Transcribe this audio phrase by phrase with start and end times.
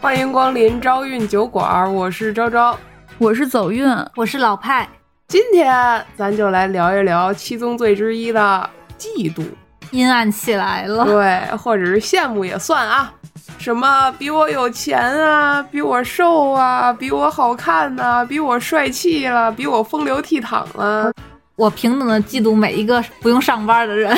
[0.00, 2.78] 欢迎光临招运酒馆，我是昭昭，
[3.18, 3.84] 我是走运，
[4.14, 4.88] 我是老派。
[5.26, 9.44] 今天咱就来聊一聊七宗罪之一的嫉妒，
[9.90, 11.04] 阴暗起来了。
[11.04, 13.12] 对，或者是羡慕也算啊。
[13.58, 21.12] 什么比我有钱啊，比我瘦啊，比我好看呐、比我帅气了，比我风流倜傥了。
[21.58, 24.16] 我平等的嫉妒每一个不用上班的人。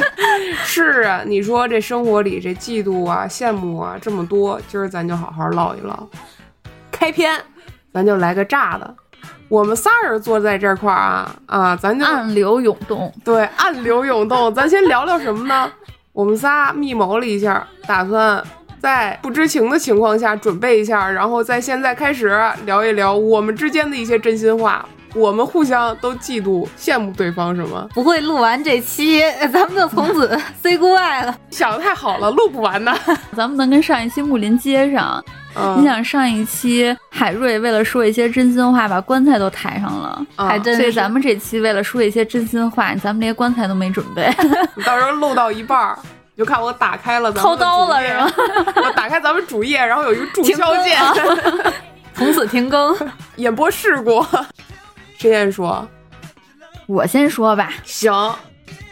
[0.62, 6.06] 是啊，你说这生活里这嫉妒啊、羡慕啊这么多，今儿咱就好好唠一唠。
[6.92, 7.40] 开篇，
[7.90, 8.94] 咱就来个炸的。
[9.48, 13.10] 我们仨人坐在这块儿啊啊，咱就暗流涌动。
[13.24, 14.52] 对，暗流涌动。
[14.52, 15.72] 咱先聊聊什么呢？
[16.12, 18.44] 我们仨密谋了一下，打算
[18.78, 24.86] 在不知情的情况下准备一下，然后在现在开始聊一聊我们之间的一些真心话。
[25.14, 27.88] 我们互相都嫉妒、羡慕对方是吗？
[27.94, 29.22] 不会录完这期，
[29.52, 30.28] 咱们就从此
[30.62, 31.34] say goodbye 了。
[31.50, 32.92] 想的太好了，录不完的。
[33.36, 35.24] 咱们能跟上一期木林接上。
[35.56, 40.76] 嗯、你想上一期海瑞为了说一些真心话，把棺材都抬上了，嗯、还真。
[40.76, 44.28] 所以咱们这期为了说一些真心话，咱们连棺材都没准备。
[44.74, 45.96] 你到时候录到一半儿，
[46.34, 48.32] 你就看我打开了咱们掏刀了是吗？
[48.84, 50.98] 我打开咱们主页，然后有一个注销键，
[52.14, 52.92] 从此停更，
[53.36, 54.26] 演播事故。
[55.24, 55.88] 谁先说？
[56.86, 57.72] 我先说吧。
[57.82, 58.12] 行，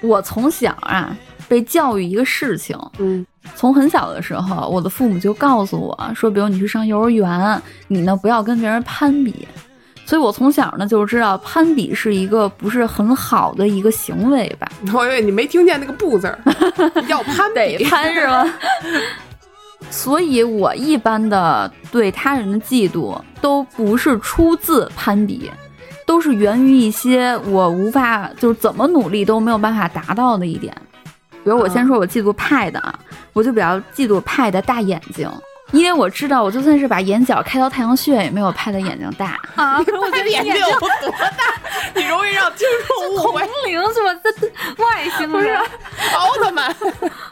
[0.01, 1.15] 我从小啊
[1.47, 9.47] 被教育一个事情，嗯，从很小的时候，我的父母就告诉我说，比如你去上幼儿园，你呢不要跟别人攀比。
[10.07, 14.67] 所以我从小呢就知道攀比是一个不是很好的一个行为吧。
[14.95, 16.39] 我以为你没听见那个不字儿，
[17.09, 18.55] 要攀比，得攀是吗？
[19.91, 25.51] 所以我一般的对他人的嫉妒都不是出自攀比，
[26.07, 30.75] 都是源于一些我无法就是怎么努力都没有办法达到的一点。
[31.45, 32.95] 比如我先说我嫉妒派的啊，
[33.33, 35.29] 我就比较嫉妒派的大眼睛。
[35.73, 39.79] 因为我知道，我就算是把眼角开到太阳穴，也没有派的眼睛大啊！
[39.81, 41.09] 我覺得眼睛有多大，
[41.97, 43.43] 你容易讓聽眾誤會。
[43.43, 44.21] 紅 靈是吧？
[44.23, 45.59] 这外星人，
[46.15, 46.77] 奥特曼。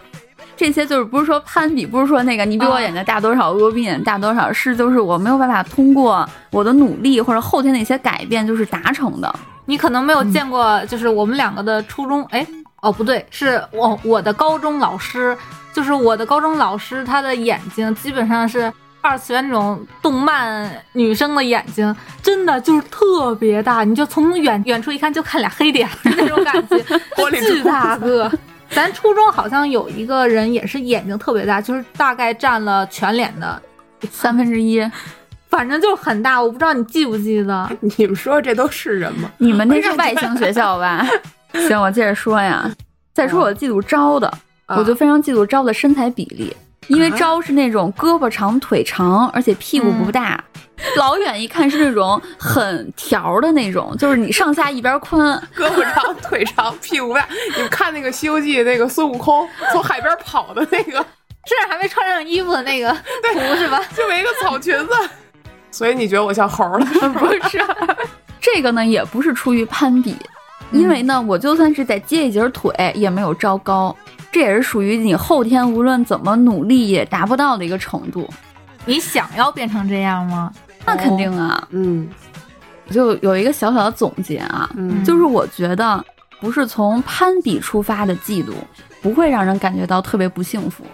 [0.67, 9.35] 這些就是不是说攀比，不是说那个你比我眼睛大多少，我比你大多少，是就是我没有办法通过我的努力或者后天的一些改变，就是达成的。
[9.65, 12.47] 你可能没有见过，就是我们两个的初中，哎，
[12.83, 15.37] 哦不对，是我我的高中老师。
[15.73, 18.71] 就是我的高中老师，他的眼睛基本上是
[19.01, 26.77] 二次元那种动漫女生的眼睛，真的就是特别大，你就从远远处一看就看俩黑点那种感觉，
[27.49, 28.29] 巨大個。
[28.71, 33.61] 咱初中好像有一个人也是眼睛特别大，就是大概占了全脸的
[34.11, 34.81] 三分之一，
[35.49, 36.41] 反正就很大。
[36.41, 37.71] 我不知道你记不记得？
[37.81, 39.31] 你们说这都是人吗？
[39.39, 41.07] 你们那是外星学校吧？
[41.69, 42.71] 行，我接着说呀。
[43.13, 44.33] 再说我嫉妒招的。
[44.69, 46.55] 我就非常嫉妒招的身材比例，
[46.89, 57.27] 因为招是那种胳膊长腿长，而且屁股不大，嗯、 老远一看是那种很条的那种， 就是你上下一边宽，胳膊长腿长屁股不大。
[57.55, 60.93] 你們看那个《西游记》那个孙悟空 从海边跑的那个，
[61.47, 62.91] 甚至还没穿上衣服的那个
[63.33, 63.81] 图是吧？
[63.97, 64.95] 就没一個草裙子，
[65.71, 66.87] 所以你觉得我像猴了？
[67.15, 67.63] 不是，
[68.41, 70.17] 这个呢也不是出于攀比，
[70.73, 73.95] 因为呢我就算是再接一截腿也没有招高。
[74.33, 78.29] 这也是属于你后天无论怎么努力也达不到的一个程度。
[78.87, 80.53] 你想要变成这样吗？
[80.87, 81.67] 那肯定啊。
[81.71, 82.09] 嗯，
[82.91, 86.03] 就有一个小小的总结啊，嗯，就是我觉得
[86.41, 88.53] 不是从攀比出发的嫉妒，
[89.03, 90.85] 不会让人感觉到特别不幸福。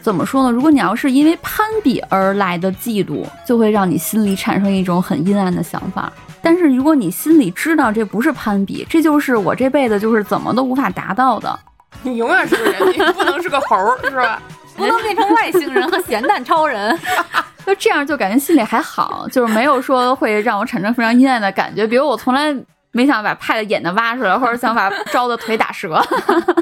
[0.00, 0.50] 怎么说呢？
[0.50, 6.10] 如果你要是因为攀比而来的嫉妒，就会让你心里产生一种很阴暗的想法。
[6.48, 11.60] 但是如果你心里知道这不是攀比，这就是我这辈子就是怎么都无法达到的。
[12.02, 14.40] 你永远是个人，你不能是个猴兒，是吧？
[14.74, 16.98] 不能变成外星人和咸蛋超人，
[17.66, 21.86] 就这样就感觉心里还好，就是没有说会让我产生非常阴暗的感觉。
[21.86, 22.56] 比如我从来
[22.92, 26.02] 没想把派的眼睛挖出来，或者想把招的腿打折。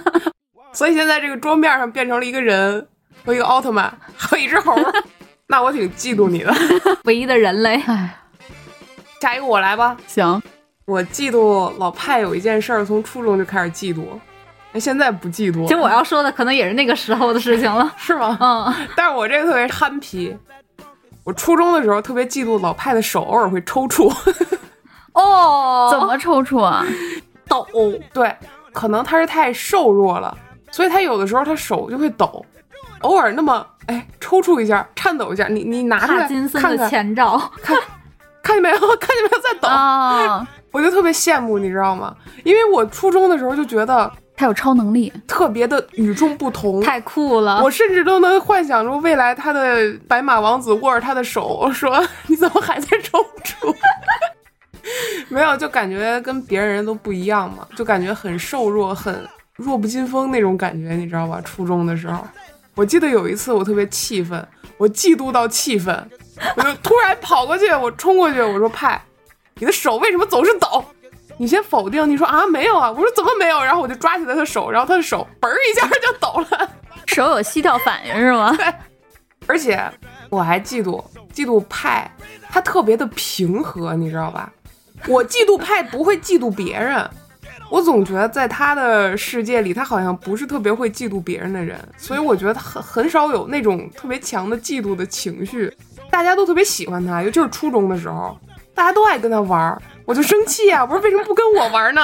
[0.74, 2.84] 所以现在这个桌面上变成了一个人
[3.24, 3.84] 和一个奥特曼，
[4.16, 5.02] 還有一只猴兒。
[5.46, 6.52] 那我挺嫉妒你的，
[7.04, 7.80] 唯一的人类。
[7.86, 8.16] 唉，
[9.20, 9.96] 下一个我来吧。
[10.06, 10.42] 行，
[10.86, 14.02] 我嫉妒老派有一件事儿，从初中就开始嫉妒。
[14.78, 15.62] 现在不嫉妒。
[15.62, 18.36] 其实我要说的可能也是那个时候的事情了， 是吗？
[18.40, 18.74] 嗯。
[18.94, 20.36] 但是我这个特别憨皮。
[21.24, 24.14] 我初中的时候特别嫉妒老派的手偶尔会抽搐。
[25.12, 26.86] 哦， 怎么抽搐啊？
[27.48, 27.66] 抖。
[28.12, 28.32] 对，
[28.72, 30.36] 可能他是太瘦弱了，
[30.70, 32.44] 所以他有的时候他手就会抖，
[33.00, 35.48] 偶尔那么哎抽搐一下，颤抖一下。
[35.48, 37.76] 你你拿出來帕金森的前兆， 看
[38.46, 38.76] 看见没有？
[38.78, 39.38] 看见没有？
[39.42, 39.68] 在抖。
[39.68, 40.46] 啊！
[40.70, 42.14] 我就特别羡慕，你知道吗？
[42.44, 44.10] 因为我初中的时候就觉得。
[44.38, 46.82] 他有超能力，特别的与众不同。
[46.82, 47.62] 太酷了！
[47.64, 53.74] 我甚至都能幻想出未来他的白马王子握着他的手说：“你怎么还在抽搐？”
[55.32, 61.40] 没有，就感觉跟别人都不一样嘛，就感觉很瘦弱，很弱不禁风那种感觉，你知道吧？
[61.40, 62.22] 初中的时候，
[62.74, 64.46] 我记得有一次我特别气愤，
[64.76, 66.10] 我嫉妒到气愤，
[66.56, 69.00] 我就突然跑过去，我冲过去，我说：“派，
[69.54, 70.84] 你的手为什么总是抖？”
[71.38, 73.62] 你先否定，你说啊没有啊，我说怎么没有？
[73.62, 76.70] 然后我就抓起了他的手，然后他的手嘣儿一下就抖了，
[77.06, 78.56] 手有膝跳反应是吗？
[78.56, 78.66] 对，
[79.46, 79.78] 而且
[80.30, 81.04] 我还嫉妒
[81.34, 82.10] 嫉妒派，
[82.48, 84.50] 他特别的平和，你知道吧？
[85.06, 87.06] 我嫉妒派不会嫉妒别人，
[87.68, 95.70] 我总觉得在他的世界里，他好像不是特别会嫉妒别人的人，所以我觉得他很很少有那种特别强的嫉妒的情绪，
[96.16, 98.34] 大家都特别喜欢他，尤其是初中的时候，
[98.74, 99.78] 大家都爱跟他玩儿。
[100.06, 100.82] 我就生气啊！
[100.82, 102.00] 我说为什么不跟我玩呢？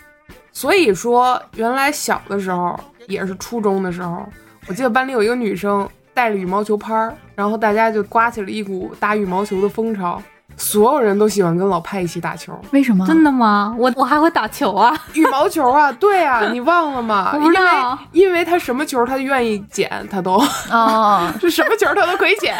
[0.52, 4.28] 所以说，原来小的时候也是初中的时候，
[4.68, 10.22] 我记得班里有一个女生带着羽毛球拍儿，然后大家就刮起了一股打羽毛球的风潮，
[10.58, 12.52] 所有人都喜欢跟老派一起打球。
[12.72, 13.06] 为什么？
[13.06, 13.74] 真的吗？
[13.78, 17.30] 我我还会打球啊， 羽毛球啊，对啊， 你忘了吗？
[17.32, 20.32] 我不知道，因为他什么球他愿意捡，他都
[20.70, 22.54] 哦，是什么球他都可以捡。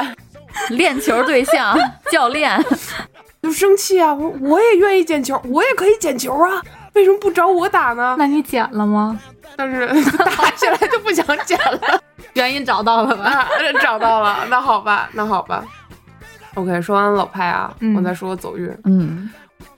[0.71, 1.77] 练球对象
[2.11, 2.63] 教练。
[3.43, 4.13] 就生气啊！
[4.13, 6.61] 我说我也愿意捡球，我也可以捡球啊，
[6.95, 8.17] 为什么不找我打呢？
[8.19, 9.17] 那你捡了吗？
[9.55, 9.87] 但是
[10.19, 12.01] 打起来就不想捡了，
[12.33, 13.47] 原因找到了吧？
[13.81, 15.63] 找到了，那好吧，那好吧。
[16.55, 18.69] OK，说完老派啊，我再说走运。
[18.85, 19.31] 嗯，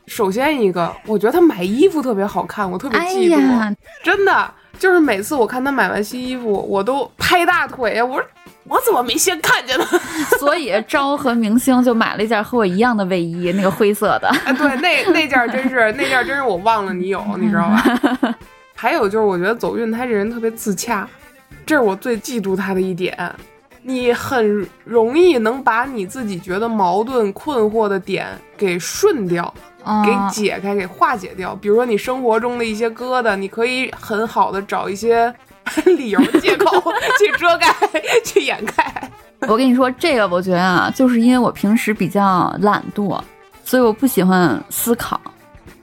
[0.06, 8.26] 首先一个，我觉得他买衣服特别好看，我特别嫉妒，真的就是每次我看他买完新衣服，我都拍大腿呀，我说。
[8.68, 9.84] 我怎么没先看见呢？
[10.38, 14.28] 所以昭和明星就买了一件和我一样的卫衣，那个灰色的。
[14.44, 18.34] 啊，对，那那件真是那件真是我忘了你有，你知道吧？
[18.76, 21.08] 还有就是，我觉得走运他这人特别自洽，
[21.64, 23.16] 这是我最嫉妒他的一点。
[23.82, 28.26] 你很容易能把你自己觉得矛盾困惑的点
[28.56, 29.52] 给顺掉，
[30.04, 31.54] 给解开，给化解掉。
[31.54, 35.34] 比如说你生活中的一些疙瘩，你可以很好的找一些。
[35.96, 37.66] 理由、借口去遮盖、
[38.24, 39.10] 去掩盖。
[39.42, 43.20] 我跟你说，这个我觉得啊，就是因为我平时比较懒惰，
[43.64, 45.20] 所以我不喜欢思考。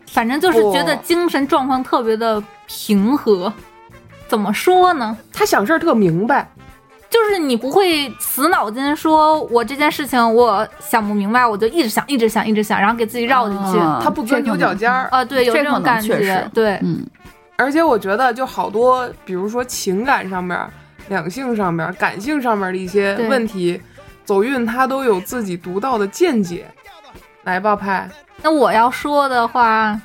[0.07, 3.51] 反正就是觉得精神状况特别的平和。
[4.27, 5.15] 怎么说呢？
[5.31, 6.49] 他想事儿特明白，
[7.09, 13.77] 就是你不会死脑筋，说我这件事情我想不明白，我就一直想、一直想、一直想，然后给自己绕进去。
[14.01, 17.05] 他不钻牛角尖儿啊，对，有这种感觉，对，嗯。
[17.57, 20.59] 而且我觉得，就好多，比如说情感上面、
[21.07, 23.81] 两性上面、感性上面的一些问题，
[24.23, 26.65] 走运他都有自己独到的见解。
[27.43, 28.09] 来吧，派。
[28.41, 29.99] 那我要说的话，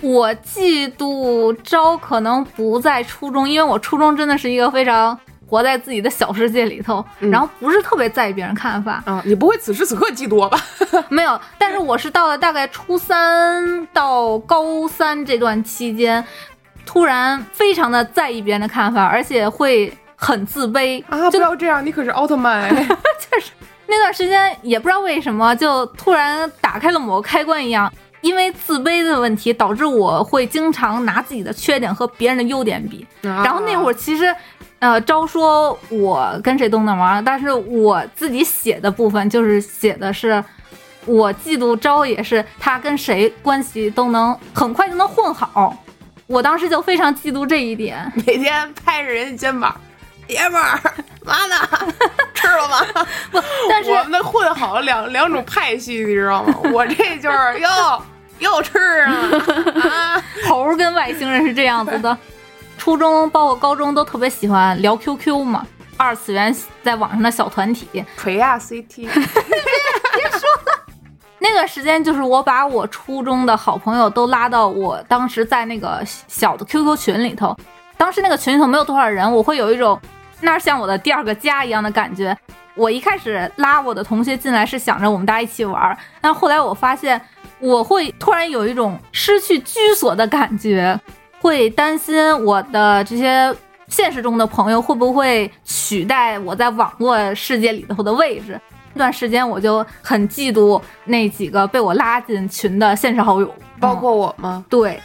[0.00, 9.02] 我嫉妒招可能不在初中，因为我初中真的是一个非常活在自己的小世界里头，然后不是特别在意别人看法。
[9.06, 10.58] 啊，你不会此时此刻嫉妒我吧？
[11.08, 16.24] 没有， 但是我是到了大概初三到高三这段期间。
[16.86, 21.30] 突然非常的在意别人的看法，而且会很自卑啊！
[21.30, 22.70] 不要这样，你可是奥特曼。
[22.74, 23.50] 确实，
[23.86, 27.92] 那段时间也不知道为什么，就突然打开了某个开关一样。
[28.22, 33.06] 因为自卑的问题，导致我会经常拿自己的缺点和别人的优点比。
[33.20, 34.34] 然后那会儿其实，
[34.80, 40.42] 呃，招说我跟谁都能玩，但是我自己写的部分就是写的是，
[41.04, 45.76] 我嫉妒招也是他跟谁关系都能很快就能混好。
[46.26, 49.74] 我当时就非常嫉妒这一点， 每天拍着人家肩膀，
[50.28, 50.80] 爷们儿，
[51.24, 51.56] 妈呢？
[52.34, 52.78] 吃了吗？
[53.30, 56.54] 不，但是我们混好了两两种派系，你知道吗？
[56.72, 58.02] 我这就是要
[58.40, 59.12] 要吃啊
[59.82, 60.24] 啊！
[60.48, 62.16] 猴跟外星人是这样子的，
[62.76, 65.64] 初中包括高中都特别喜欢聊 QQ 嘛，
[65.96, 69.08] 二次元在网上的小团体，锤亚 CT。
[71.48, 77.56] 那段时间就是我把我初中的好朋友都拉到我当时在那个小的 QQ 群里头，
[77.96, 79.98] 当时那个群里头没有多少人，我会有一种
[80.40, 82.36] 那儿像我的第二个家一样的感觉。
[82.74, 87.18] 我一开始拉我的同学进来是想着我们大家一起玩，但后来我发现
[87.60, 90.98] 我会突然有一种失去居所的感觉，
[91.40, 93.54] 会担心我的这些
[93.86, 98.60] 现实中的朋友会不会取代我在网络世界里头的位置。
[98.96, 104.64] 那段时间我就很嫉妒那几个被我拉进群的现实好友，包括我吗？
[104.70, 104.98] 对，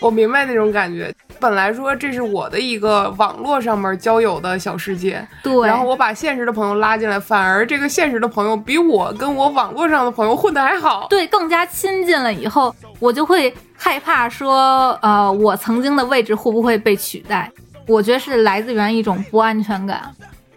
[0.00, 1.14] 我明白那种感觉。
[1.38, 11.06] 本来说这是我的一个网络上面交友的小世界，对，然后我把现实的朋友拉进来，反而这个现实的朋友比我跟我网络上的朋友混的还好。
[11.08, 17.48] 对更加亲近了以后，我就会害怕说，呃，我曾经的位置会不会被取代？
[17.86, 20.02] 我觉得是来自于一种不安全感。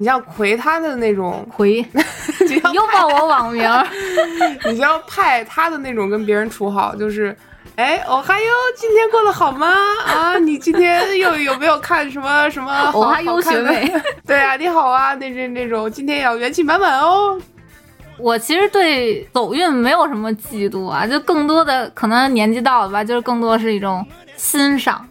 [0.04, 1.76] 你像葵他的那种，回，
[2.42, 3.88] 你像又报我网名儿，
[4.70, 7.34] 你像派他的那种跟别人处好，就是，
[7.78, 8.46] 哎，哦哈哟，
[8.76, 9.74] 今天过得好吗？
[10.06, 13.00] 啊，你今天又有没有看什么什么好？
[13.00, 13.94] 哦哈哟好看的学妹，
[14.28, 17.40] 对啊，你好啊，那那那种，今天要元气满满哦。
[18.18, 24.06] 我其实对走运没有什么嫉妒啊，就更多的可能年纪到了吧，就是更多是一种
[24.36, 25.08] 欣赏，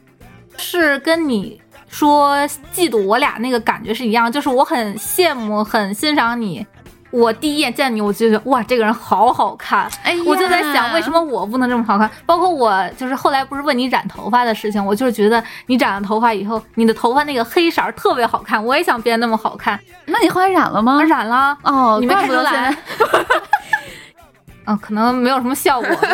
[0.58, 1.58] 是跟你
[1.92, 2.36] 说
[2.74, 6.66] 嫉妒我俩那个感觉是一样，就是我很羡慕、很欣赏你。
[7.10, 9.86] 我第一眼见你，我就觉得哇，这个人好好看。
[10.02, 12.10] 哎我就在想，为什么我不能这么好看？
[12.24, 19.78] 包括我，就是后来不是问你染头发的事情，我就是觉得你染了头发以后，你的头发那个黑色儿特别好看，我也想变那么好看。
[20.06, 21.04] 那你后来染了吗我？
[21.04, 22.76] 染了，哦，你没看出来在？
[24.64, 26.08] 嗯，可能没有什么效果吧。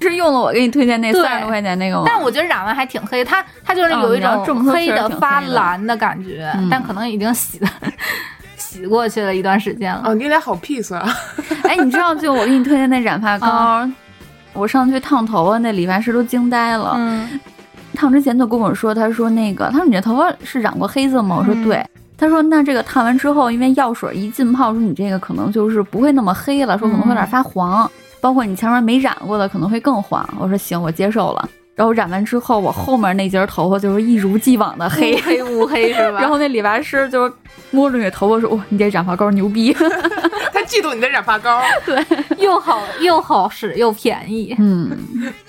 [0.00, 2.04] 是用了我给你推荐那对三十多块钱那个吗？
[2.06, 7.66] 但我觉得染完还挺黑，它它就是哦有一种黑的确实挺黑的发蓝的感觉，嗯但可能已经洗的
[8.56, 10.02] 洗过去了一段时间了。
[10.06, 11.06] 哦，你俩好 peace 啊！
[11.68, 13.92] 哎，你知道就我给你推荐那染发膏，啊
[14.52, 16.94] 我上去烫头发，那理发师都惊呆了。
[16.96, 17.40] 嗯，
[17.94, 21.36] 烫之前就跟我说，他说那个，他说你这头发是染过黑色吗？
[21.38, 21.84] 我说嗯对。
[22.16, 27.90] 他说那这个烫完之后，因为药水一浸泡，说你这个可能就是不会那么黑了，说可能会有点发黄，
[28.24, 30.26] 包括你前面没染过的可能会更黄。
[30.40, 31.46] 我说行，我接受了。
[31.74, 35.14] 然后染完之后，我后面那截头发就是一如既往的黑。
[35.20, 36.20] 黑乌黑是吧？
[36.24, 37.34] 然后那理发师就是
[37.70, 39.74] 摸着你的头发说：“哇，你这染发膏牛逼。
[40.54, 42.02] 他嫉妒你的染发膏，对
[42.38, 44.56] 又好又好使又便宜”。
[44.58, 44.96] 嗯，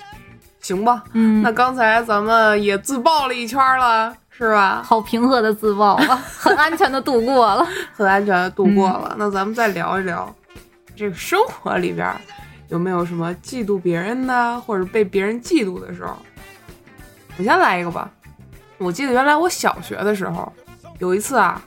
[0.60, 1.02] 行吧？
[1.14, 4.82] 嗯，那刚才咱们也自爆了一圈了，是吧？
[4.84, 7.66] 好平和的自爆啊，很安全的度过了。
[7.94, 9.14] 很安全的度过了。
[9.16, 10.30] 那咱们再聊一聊，
[10.94, 12.06] 这个生活里边
[12.68, 16.16] 有没有什么嫉妒别人的，或者被别人嫉妒的时候？
[17.38, 18.10] 我先来一个吧。
[18.78, 20.52] 我记得原来我小学的时候，
[20.98, 21.62] 有一次啊，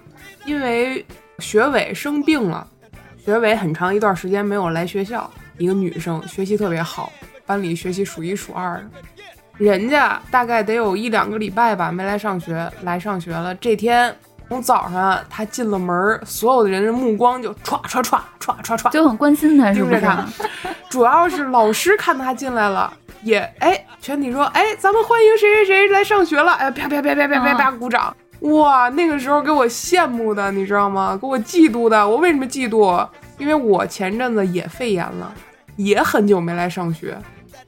[0.46, 1.06] 因为
[1.40, 2.68] 学伟生病了，
[3.24, 5.30] 学伟很长一段时间没有来学校。
[5.58, 7.12] 一个女生学习特别好，
[7.46, 8.90] 班里学习数一数二的。
[9.58, 13.54] 人家大概得有一两个礼拜吧没来上学，来上学了。
[13.56, 14.16] 这天
[14.50, 20.00] 从早上他进了门儿，所有的人的目光就歘歘歘歘歘歘，就很关心他，是不是？
[20.00, 20.26] 盯着他。
[20.90, 22.92] 主要是老师看他进来了，
[23.22, 28.12] 也哎，全体说哎，咱们欢迎谁谁谁来上学了，哎，啪啪啪啪啪啪啪鼓掌。
[28.40, 31.16] 哇，那个时候给我羡慕的，你知道吗？
[31.16, 32.08] 给我嫉妒的。
[32.08, 33.08] 我为什么嫉妒？
[33.38, 35.32] 因为我前阵子也肺炎了，
[35.76, 37.16] 也很久没来上学。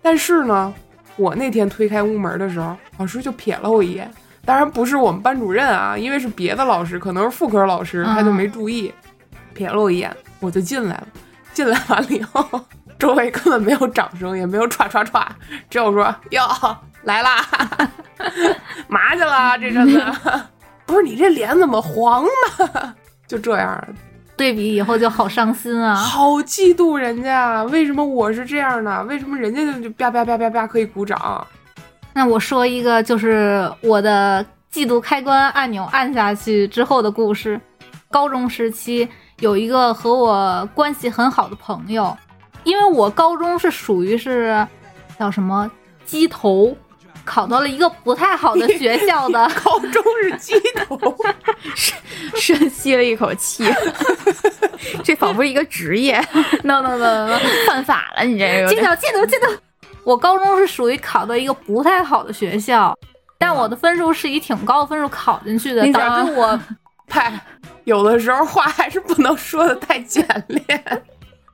[0.02, 0.74] 但是呢，
[1.16, 4.12] 我那天推开屋门的时候，老师就瞥了我一眼。
[4.44, 8.94] 当然不是我们班主任啊，因为是别的老师，可能是副科老师，他就没注意，
[9.56, 11.08] 瞥了我一眼，我就进来了。
[11.54, 12.66] 进来完了以后，
[12.98, 15.26] 周围根本没有掌声，也没有歘歘歘，
[15.70, 16.42] 只有说哟
[17.04, 17.46] 来啦，
[18.88, 20.02] 嘛去了这阵子？
[20.86, 22.96] 不是你这脸怎么黄呢？
[23.28, 23.84] 就这样，
[24.38, 25.94] 对比以后就好伤心啊。
[25.94, 29.04] 好嫉妒人家，为什么我是这样的？
[29.04, 31.46] 为什么人家就就啪啪啪啪啪可以鼓掌？
[32.14, 37.60] 那我说一个，就是我的季度开关按钮按下去之后的故事。
[38.10, 39.08] 高中时期
[39.40, 42.16] 有一个和我关系很好的朋友，
[42.66, 44.68] 因为我高中是属于是
[45.18, 45.72] 叫什么
[46.04, 46.76] 鸡头，
[47.24, 51.00] 考到了一个不太好的学校的 高中是鸡头
[52.36, 53.64] 深吸了一口气，
[55.04, 56.20] 这仿佛一个职业
[56.64, 59.48] ，no no no no no，犯法了，你这个有点记得记得记得，
[60.04, 62.98] 我高中是属于考到一个不太好的学校，
[63.38, 66.60] 但我的分数是以挺高的分数考进去的，导致我
[67.08, 67.40] 派
[67.84, 71.04] 有的时候话还是不能说的太简练。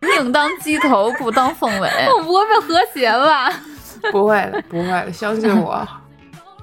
[0.01, 1.89] 宁当鸡头，不当凤尾。
[2.15, 3.51] 我不会被和谐吧？
[4.11, 5.85] 不会的，不会的，相信我。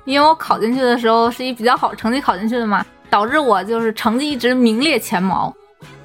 [0.04, 5.52] 因为我考进去的时候是以比较好成绩考进去的嘛，导致我就是成绩一直名列前茅。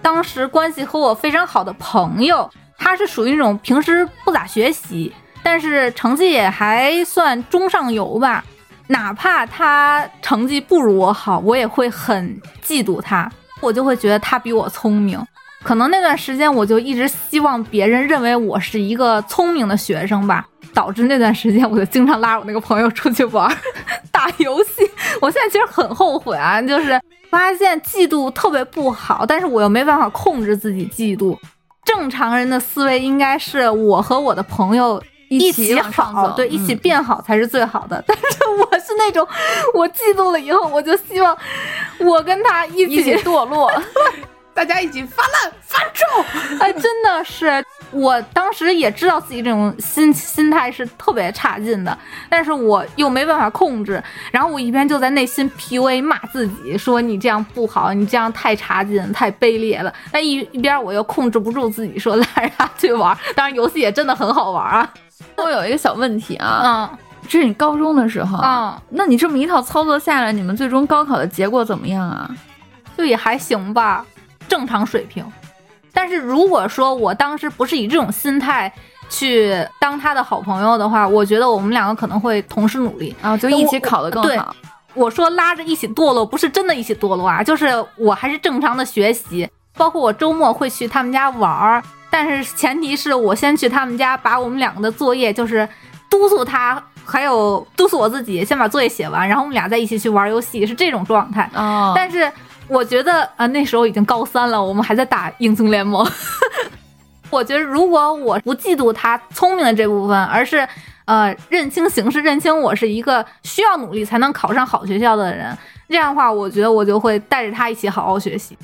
[0.01, 8.43] 当时关系和我非常好的朋友，他是属于那种平时不咋学习，但是成绩也还算中上游吧。
[8.87, 13.31] 哪怕他成绩不如我好，我也会很嫉妒他，
[13.61, 15.23] 我就会觉得他比我聪明。
[15.61, 23.47] 可能那段时间我就一直希望别人认为我是一个聪明的学生吧，导致那段时间我就经常拉我那个朋友出去玩、
[24.09, 24.89] 打游戏。
[25.21, 31.37] 我现在其实很后悔啊，就是发现嫉妒特别不好，但是我又没办法控制自己嫉妒。
[31.83, 38.03] 正常人的思维应该是我和我的朋友一起往上好，走对，一起嗯变好才是最好的。
[38.07, 38.23] 但是
[38.57, 39.25] 我是那种，
[39.73, 41.37] 我嫉妒了以后，我就希望
[41.99, 43.71] 我跟他一起一起堕落。
[44.51, 46.57] 大家一起发烂发臭。
[46.59, 51.97] 哎，真的是，我当时也知道自己这种心心态是特别差劲的，
[52.29, 59.93] 但是我又没办法控制，然后我一边就在内心 PUA 骂自己，说你这样不好，你这样太差劲，太卑劣了。
[60.11, 64.93] 但一一边我又控制不住自己，说拉着他去玩，当然游戏也真的很好玩啊。
[65.43, 72.29] 我有一个小问题啊，嗯这是你高中的时候，嗯，那你这么一套操作下来，你们最终高考的结果怎么样啊？
[72.97, 74.03] 就也还行吧，
[74.47, 75.23] 正常水平。
[75.93, 78.71] 但是如果说我当时不是以这种心态
[79.09, 83.15] 去当他的好朋友的话，我觉得我们两个可能会同时努力。
[83.21, 84.55] 啊，就一起考得更好。
[84.95, 89.47] 我说拉着一起堕落，不是真的一起堕落啊，就是我还是正常的学习，
[89.79, 95.67] 包括我周末会去他们家玩儿，但是前提是我先去他们家把我们两个的作业，就是
[96.09, 101.49] 督促他，还有督促我自己，先把作业写完，然后我们俩再一起去玩游戏，是这种状态。
[101.55, 102.29] 哦，但是
[102.67, 106.05] 我觉得啊、那时候已经高三了，我们还在打英雄联盟。
[107.31, 110.67] 我觉得如果我不嫉妒他聪明的这部分，而是
[111.05, 115.57] 呃认清形势，认清我是一个需要努力才能考上好学校的人，
[115.87, 118.57] 这样的话，我觉得我就会带着他一起好好学习。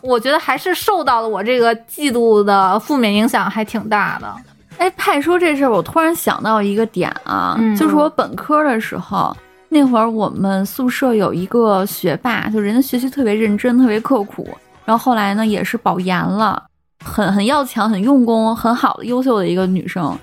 [0.00, 4.34] 我觉得还是受到了我这个季度的负面影响，还挺大的。
[4.78, 9.36] 哎，派说这事儿，我突然想到一个点啊，嗯就是我本科的时候，
[9.68, 14.48] 那会儿我们宿舍有一个学霸，就人家学习特别认真，特别刻苦，
[14.84, 16.60] 然后后来呢也是保研了，
[17.04, 20.18] 很很要强，很用功，很好的优秀的一个女生。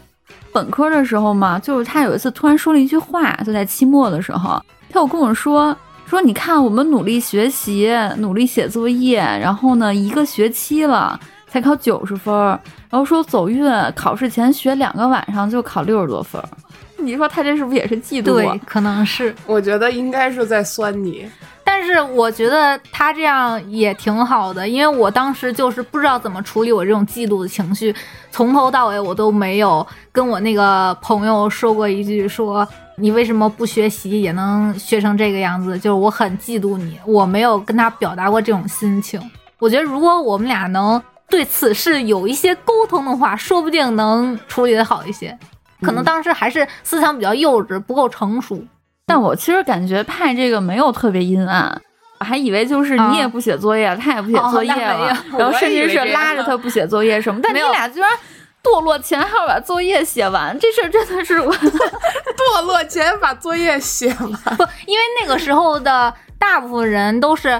[0.51, 4.61] 本科的时候嘛，就是她有一次突然说了一句话，就在期末的时候，
[4.91, 5.73] 她有跟我说
[6.09, 13.63] 说，你看我们努力学习，努力写作业，然后呢一个学期了才考九十分儿，然后说走运，
[13.95, 16.49] 考试前学两个晚上就考六十多分儿。
[16.97, 19.35] 你说他这是不是也是嫉妒啊对？，可能是。
[19.45, 21.29] 我觉得应该是在酸你。
[21.71, 27.93] 但是我觉得他这样也挺好的，因为我当时就是不知道怎么处理我这种嫉妒的情绪，
[28.31, 39.21] 从头到尾我都没有跟我那个朋友说过一句说你为什么不学习也能学成这个样子，就是我很嫉妒你，我没有跟他表达过这种心情。
[39.59, 40.99] 我觉得如果我们俩能
[41.29, 45.37] 对此事有一些沟通的话，说不定能处理的好一些。
[45.83, 48.59] 可能当时还是思想比较幼稚，不够成熟。
[49.09, 51.81] 但我其实感觉派这个没有特别阴暗，
[52.19, 58.09] 我还以为就是你也不写作业，他也不写作业然后甚至是拉着他不写作业什么，但你俩居然
[58.63, 61.51] 堕落前还要把作业写完，这事儿真的是我
[62.37, 67.59] 堕落前把作业写完， 不，因为那个时候的大部分人都是。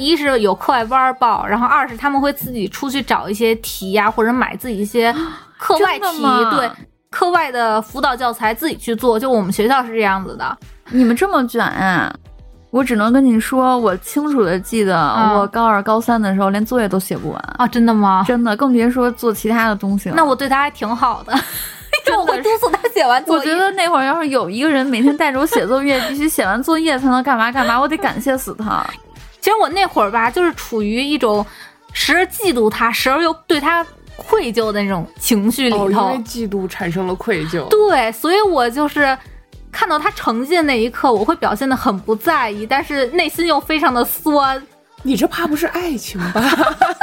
[0.00, 5.12] 一是有课外班儿报，然后二是他们会自己出去找一些题呀、或者买自己一些
[5.58, 6.22] 课外题，
[6.56, 6.70] 对
[7.10, 9.18] 课外的辅导教材自己去做。
[9.18, 10.56] 就我们学校是这样子的，
[10.92, 12.12] 你们这么卷啊！
[12.70, 18.24] 我只能跟你说，我清楚的记得，嗯我高二、高三的时候连作业都写不完，啊，真的吗？
[18.28, 20.14] 真的，更别说做其他的东西了。
[20.16, 21.32] 那我对他还挺好的，
[22.06, 23.40] 因为我会督促他写完作业。
[23.40, 28.84] 我觉得那会儿要是有一个人每天带着我写作业， 必须写完作业才能干嘛干嘛，我得感谢死他。
[29.40, 31.44] 其实我那会儿吧，就是处于一种
[31.94, 33.82] 时而嫉妒他，时而又对他
[34.16, 35.96] 愧疚的那种情绪里哦，因。
[35.96, 37.66] 为嫉妒产生了愧疚。
[37.68, 39.16] 对，所以我就是
[39.70, 44.60] 看到他成绩的那一刻，我会表现的很不在意，但是内心又非常的酸，
[45.02, 46.42] 你这怕不是爱情吧？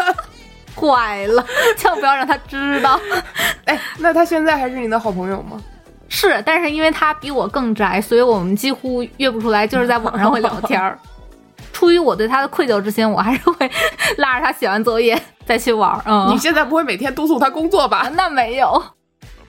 [0.75, 1.45] 坏了，
[1.77, 2.99] 千万不要让他知道。
[3.65, 5.57] 哎，那他现在还是你的好朋友吗？
[6.09, 10.99] 是，但是因为他比我更宅，所以我们几乎约不出来，就是在网上会聊天儿。
[11.71, 13.69] 出于我对他的愧疚之心，我还是会
[14.17, 16.01] 拉着他写完作业再去玩儿。
[16.05, 18.09] 嗯，你现在不会每天督促他工作吧？
[18.13, 18.81] 那没有。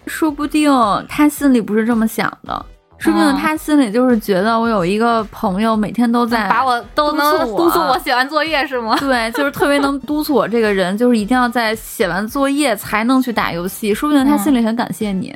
[0.06, 0.72] 说不定
[1.08, 2.64] 他心里不是这么想的，
[2.98, 8.96] 说不定嗯他心里就是觉得我有一个朋友每天都在把我都能督促我写完作业是吗？
[9.00, 13.94] 对，就是特别能督促我这个人，就是一定要在写完作业才能去打游戏。
[13.94, 15.34] 说不定他心里很感谢你。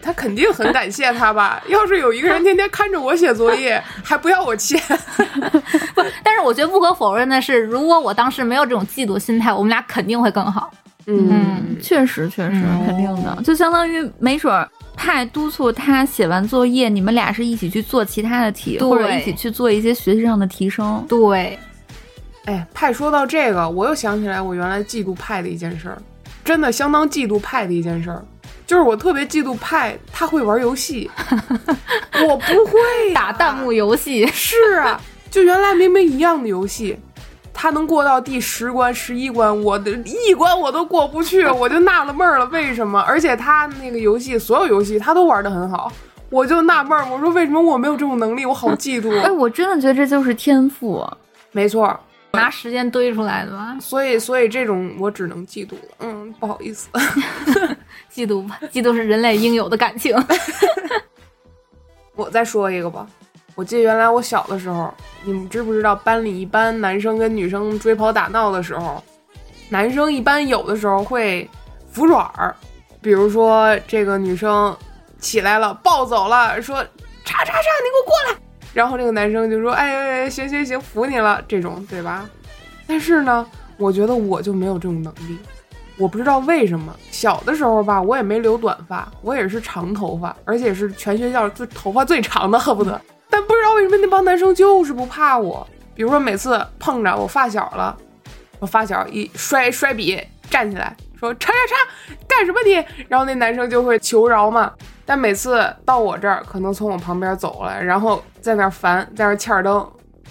[0.00, 1.62] 他肯定很感谢他吧？
[1.68, 4.78] 要是有一个人天天看着我写作业，还不要我签，
[5.94, 10.70] 不，但是我觉得不可否认的是，如果我当时没有这种嫉妒心态，我们俩肯定会更好。
[11.06, 14.68] 嗯，确实，确实，嗯肯定的，就相当于没准儿
[15.04, 21.04] 派督促他写完作业，你们俩是一起去做其他的题，或者一起去做一些学习上的提升。
[21.06, 21.58] 对，
[22.46, 26.00] 哎，派说到这个，我又想起来我原来嫉妒派的一件事儿，
[26.42, 28.24] 真的相当嫉妒派的一件事儿，
[28.66, 31.10] 就是我特别嫉妒派，他会玩游戏，
[32.26, 34.98] 我不会呀打弹幕游戏，是啊，
[35.30, 36.98] 就原来明明一样的游戏，
[37.54, 43.00] 他他能过到第十关、十一关，我的一关我都过不去， 我就纳了闷儿了，为什么？
[43.00, 45.90] 而且他那个游戏，所有游戏他都玩的很好，
[46.28, 48.44] 我就纳闷儿，我说为什么我没有这种能力？
[48.44, 49.08] 我好嫉妒。
[49.24, 51.02] 哎，我真的觉得这就是天赋。
[51.52, 51.98] 没错，
[52.32, 53.74] 拿时间堆出来的吧？
[53.80, 55.94] 所以，所以这种我只能嫉妒了。
[56.00, 56.90] 嗯，不好意思，
[58.12, 60.14] 嫉妒吧，嫉妒是人类应有的感情。
[62.14, 63.06] 我再说一个吧。
[63.54, 69.02] 我记得原来我小的时候，你们知不知道班里一般男生跟女生追跑打闹的时候，
[69.68, 71.48] 男生一般有的时候会
[71.90, 72.54] 服软儿，
[73.00, 74.76] 比如说这个女生
[75.20, 76.82] 起来了暴走了，说
[77.24, 78.38] 叉叉叉，你给我过来，
[78.72, 82.28] 然后这个男生就说哎行行行，服你了，这种对吧？
[82.86, 83.46] 但是呢，
[83.78, 85.38] 我觉得我就没有这种能力，
[85.96, 86.94] 我不知道为什么。
[87.10, 93.00] 小的时候吧，我也没留短发，我也是长头发，而且是全学校最头发最长的，恨不得。
[93.34, 95.66] 但不知道为什么那帮男生就是不怕我。
[95.92, 97.96] 比如说每次碰着我发小了，
[98.60, 102.74] 我发小一摔摔笔站起来说叉叉叉干什么你？
[103.08, 104.72] 然后那男生就会求饶嘛。
[105.04, 109.84] 但每次到我这儿，可能从我旁边走了，然后在那烦，在那欠儿灯，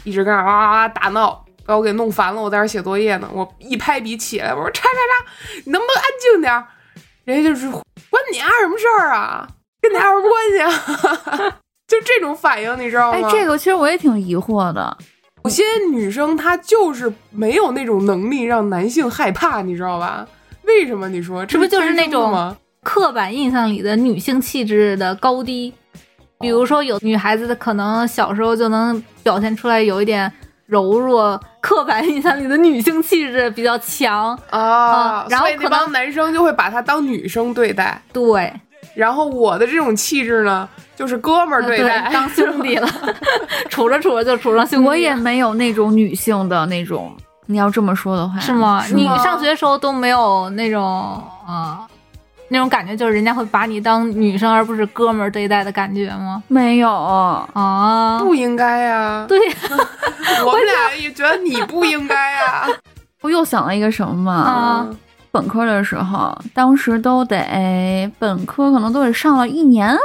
[0.06, 2.42] 一直跟那哇哇哇打闹，把我给弄烦了。
[2.42, 5.32] 我在那写作业呢，我一拍笔起来，我说叉叉叉，
[5.66, 6.63] 你能不能安静点？
[7.26, 9.46] 人家就是关你丫什么事儿啊？
[9.82, 11.60] 跟你丫有什么关系啊？
[11.93, 13.19] 就这种反应，你知道吗？
[13.19, 14.97] 哎，这个其实我也挺疑惑的。
[15.43, 20.25] 有些女生她就是没有那种能力让男性害怕，你知道吧？
[20.63, 21.08] 为什么？
[21.08, 22.56] 你说这不就是那种？
[22.82, 25.71] 刻板印象里的女性气质的高低？
[26.39, 30.32] 比如说，有女孩子的可能小时候就能表现出来有一点
[30.65, 35.27] 柔弱，刻板印象里的女性气质比较强啊。
[35.29, 38.01] 然后那帮男生就会把她当女生对待。
[38.12, 38.51] 对。
[38.95, 40.67] 然后我的这种气质呢？
[40.95, 42.88] 就是哥们儿对待，当兄弟了，
[43.69, 44.88] 处着处着就处上兄弟。
[44.88, 47.12] 我也没有那种女性的那种，
[47.47, 48.84] 你要这么说的话，是吗？
[48.93, 50.84] 你上学的时候都没有那种
[51.47, 51.88] 啊，
[52.49, 56.43] 那种感觉，就是人家会把你当女生而不是哥们儿对待的感觉吗？
[56.47, 56.89] 没有
[57.53, 59.25] 啊，不应该呀。
[59.27, 59.56] 对呀，
[60.45, 62.67] 我们俩也觉得你不应该呀。
[63.21, 64.89] 我又想了一个什么嘛？
[65.32, 69.97] 本科的时候，当时都得本科，可能都得上了一年。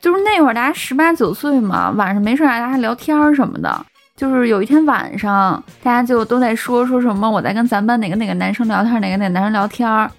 [0.00, 3.86] 就是那会儿，大家十八九岁嘛，晚上没事大家聊天什么的。
[4.16, 9.88] 就是有一天晚上，大家就都在说说什么，我在跟咱班哪个哪个男生聊天，哪个哪个男生聊天。
[9.88, 10.10] 然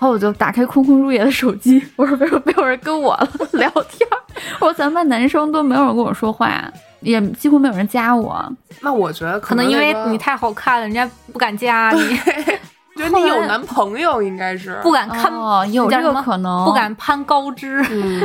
[0.00, 3.16] 后我就打开空空如也的手机，我说没有没有人跟我
[3.52, 4.08] 聊天。
[4.58, 6.52] 我说咱班男生都没有人跟我说话，
[7.00, 8.44] 也几乎没有人加我。
[8.80, 12.20] 那我觉得可能因为你太好看了，人家不敢加你。
[12.96, 17.84] 觉得你有男朋友，应该是不敢看，哦有这个可能，不敢攀高枝。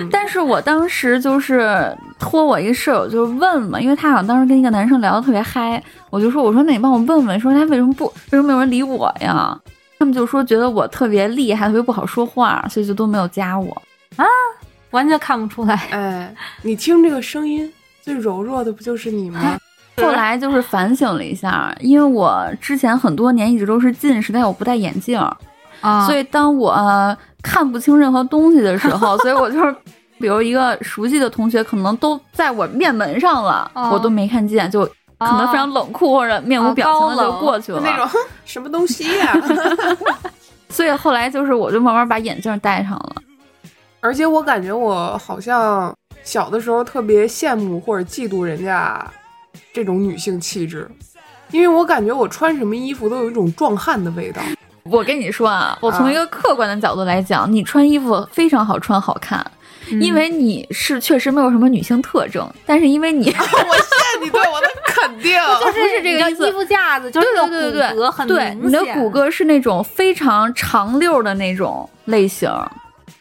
[0.10, 9.60] 但是我当时就是托我一个舍友，就问嘛，因为他好像当时跟一个男生聊的特别嗨，我就说，我说那你帮我问问，说他为什么不，为什么没有人理我呀？
[10.00, 13.72] 他们就说觉得我特别厉害，特别不好说话，所以就都没有加我
[14.16, 14.26] 啊，
[14.90, 15.76] 完全看不出来。
[15.92, 19.58] 哎，你听这个声音，最柔弱的不就是你吗？
[19.98, 25.20] 后来就是反省了一下，因为我之前很多年一直都是近视，但我不戴眼镜，
[25.82, 29.76] 啊，所以当我看不清任何东西的时候，所以我就是，
[30.20, 34.84] 比如一个熟悉的同学，可能都在我面门上了，我都没看见，就
[35.20, 38.08] 可能非常冷酷或者面无表情的就过去了，那种
[38.46, 39.36] 什么东西呀？
[40.70, 43.16] 所以后来就是我就慢慢把眼镜戴上了，
[44.00, 49.06] 而且我感觉我好像小的时候特别羡慕或者嫉妒人家。
[49.74, 50.90] 这种女性气质，
[51.52, 54.42] 因为我感觉我穿什么衣服都有一种壮汉的味道。
[54.84, 59.46] 我跟你说啊，我从一个客观的角度来讲，你穿衣服非常好穿好看，
[60.02, 72.50] 因为你是确实没有什么女性特征，但是因为你， 我谢你对我的肯定， 就是这个衣服架子，就是对对对对，很对，你的骨骼是那种非常长溜的那种类型，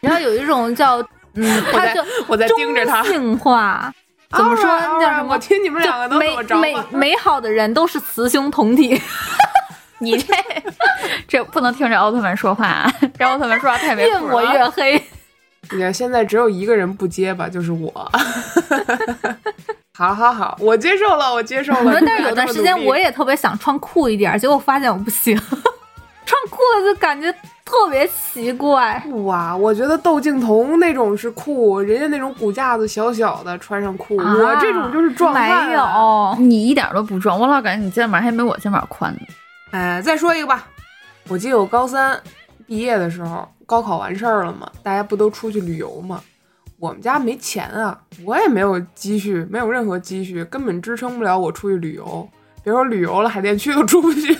[0.00, 0.96] 然后有一种叫
[1.34, 3.92] 嗯， 他就我在盯着他性化。
[4.37, 4.64] 怎么说？
[5.01, 5.35] 叫什么？
[5.35, 9.01] 我听你们两个都美美美好的人都是雌雄同体。
[9.99, 10.35] 你这
[11.29, 15.03] 这不能听着奥特曼说话， 啊这奥特曼说话太没越抹越黑。
[15.73, 17.93] 你看现在只有一个人不接吧，就是我。
[19.93, 22.01] 好好好，我接受了，我接受了。
[22.07, 25.37] 但是有段时间我也特别想穿酷一点，结果发现我不行。
[25.37, 27.33] 穿裤子就感觉
[27.70, 29.00] 特别奇怪。
[29.06, 29.56] 酷啊！
[29.56, 35.68] 我觉得窦靖童那种是酷，人家那种骨架子小小的穿上酷，我这种就是壮汉。
[35.68, 39.20] 没有，你一点都不壮，我老感觉你肩膀还没我肩膀宽呢。
[39.70, 40.66] 哎，再说一个吧。
[41.28, 42.20] 我记得我高三
[42.66, 46.20] 毕业的时候，高考完事儿了嘛，大家不都出去旅游嘛？
[46.80, 52.28] 我们家没钱啊，我也没有积蓄，没有任何积蓄，根本支撑不了我出去旅游。
[52.64, 54.37] 别说旅游了，海淀区都出不去，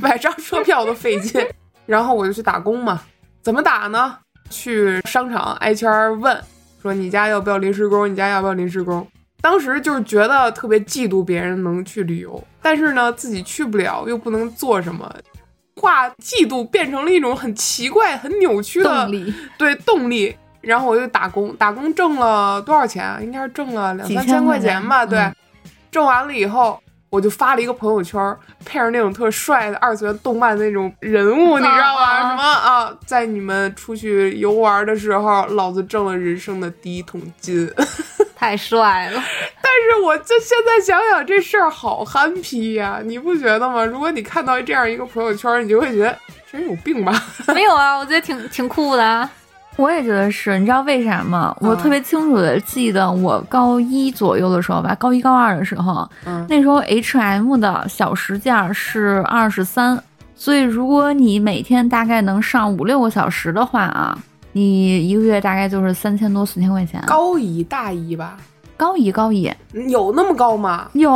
[0.00, 1.44] 买张车票都费劲。
[1.92, 3.02] 然后我就去打工嘛，
[3.42, 4.16] 怎么打呢？
[4.48, 6.42] 去商场挨圈儿问，
[6.80, 8.10] 说你家要不要临时工？
[8.10, 9.06] 你家要不要临时工？
[9.42, 15.14] 当时就是觉得特别嫉妒别人能去旅游，但是呢自己去不了，又不能做什么，
[15.76, 20.34] 化嫉妒变成了一种很奇怪、很扭曲的动力，对动力。
[20.62, 23.18] 然后我就打工，打工挣了多少钱啊？
[23.20, 25.04] 应该是挣了两三千千块钱吧。
[25.04, 25.34] 对，嗯
[25.90, 26.80] 挣完了以后，
[27.12, 28.18] 我就发了一个朋友圈，
[28.64, 32.00] 配上那种特帅的二次元动漫那种人物，你知道吗？
[32.00, 37.70] 啊什么啊，在你们出去游玩的时候，老子挣了人生的第一桶金。
[38.34, 39.22] 太帅了。
[39.60, 43.84] 但是我就现在想想这事儿好憨批呀、你不觉得吗？
[43.84, 46.18] 如果你看到这样一个朋友圈，你就会觉得
[46.50, 47.12] 这人有病吧？
[47.54, 49.30] 没有啊，我觉得挺挺酷的啊。
[49.76, 51.56] 我也觉得是，你知道为啥吗？
[51.60, 59.98] 我嗯特别清楚的记得，我高一左右的时候吧，高一高二的时候，嗯那时候 H M 的小时价是二十三，
[60.34, 64.16] 所以如果你每天大概能上五六个小时的话啊，
[64.52, 67.02] 你一个月大概就是三千多四千块钱。
[67.06, 68.36] 高一大一吧？
[68.76, 69.50] 高一高一
[69.88, 70.88] 有那么高吗？
[70.92, 71.10] 有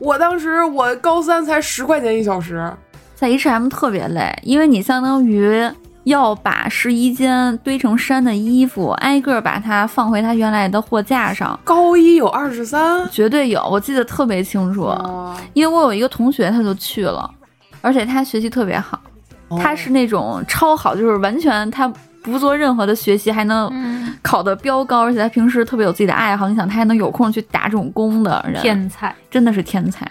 [0.00, 2.72] 我当时我高三才十块钱一小时，
[3.14, 5.70] 在 H M 特别累，因为你相当于
[6.04, 13.08] 要把试衣间堆成山的衣服挨个把它放回它原来的货架上，高一有二十三。
[13.10, 14.82] 绝对有，我记得特别清楚。
[14.82, 17.30] 哦因为我有一个同学，他就去了，
[17.80, 19.00] 而且他学习特别好，
[19.48, 21.90] 哦他是那种超好，就是完全他
[22.22, 26.48] 不做任何的学习，还能嗯，考得标高，而且他平时特别有自己的爱好。
[26.48, 29.14] 你想，他还能有空去打这种工的人，天才。
[29.30, 30.10] 真的是天才。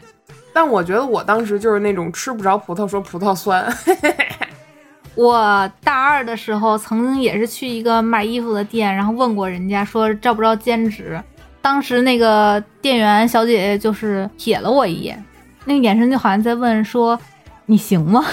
[0.53, 3.65] 但我觉得我当时就是那种吃不着葡萄说葡萄酸，
[5.15, 11.21] 我大二的时候，曾经也是去一个卖衣服的店，然后问过人家说招不招兼职。
[11.61, 15.23] 当时那个店员小姐姐就是瞥了我一眼，
[15.65, 17.17] 那个眼神就好像在问说
[17.67, 18.25] ：“你行吗？”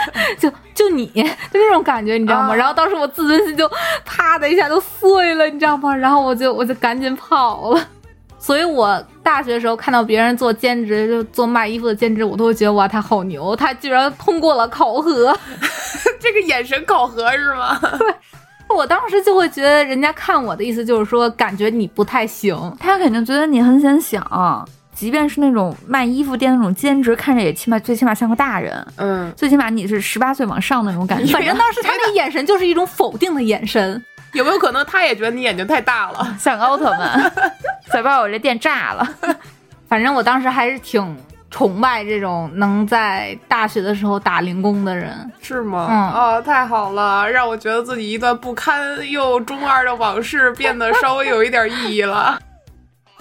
[0.38, 1.22] 就就你就
[1.54, 2.50] 那种感觉，你知道吗？
[2.50, 3.68] 啊然后当时我自尊心就
[4.04, 5.94] 啪的一下就碎了，你知道吗？
[5.96, 7.88] 然后我就我就赶紧跑了。
[8.40, 15.38] 所以我大学的时候看到别人做兼职，就做卖衣服的兼职，我都会觉得哇，他好牛，他居然通过了考核。
[16.18, 17.78] 这个眼神考核是吗？
[17.80, 22.56] 对我当时就会觉得人家看我的意思就是说，感觉你不太行。
[22.80, 31.32] 他肯定觉得你很显小，即便是那种卖衣服店那种兼职，看着也起码最起码像个大人，嗯，最起码你是十八岁往上那种感觉。
[31.32, 34.02] 反正当时他那眼神就是一种否定的眼神。
[34.32, 36.36] 有没有可能他也觉得你眼睛太大了？
[36.38, 37.32] 像奥特曼，
[37.92, 39.08] 再把我这店炸了。
[39.88, 41.16] 反正我当时还是挺
[41.50, 45.30] 崇拜这种能在大学的时候打零工的人。
[45.42, 45.88] 是吗？
[45.90, 48.78] 嗯啊，太好了，让我觉得自己一段不堪
[49.10, 52.38] 又中二的往事变得稍微有一点意义了。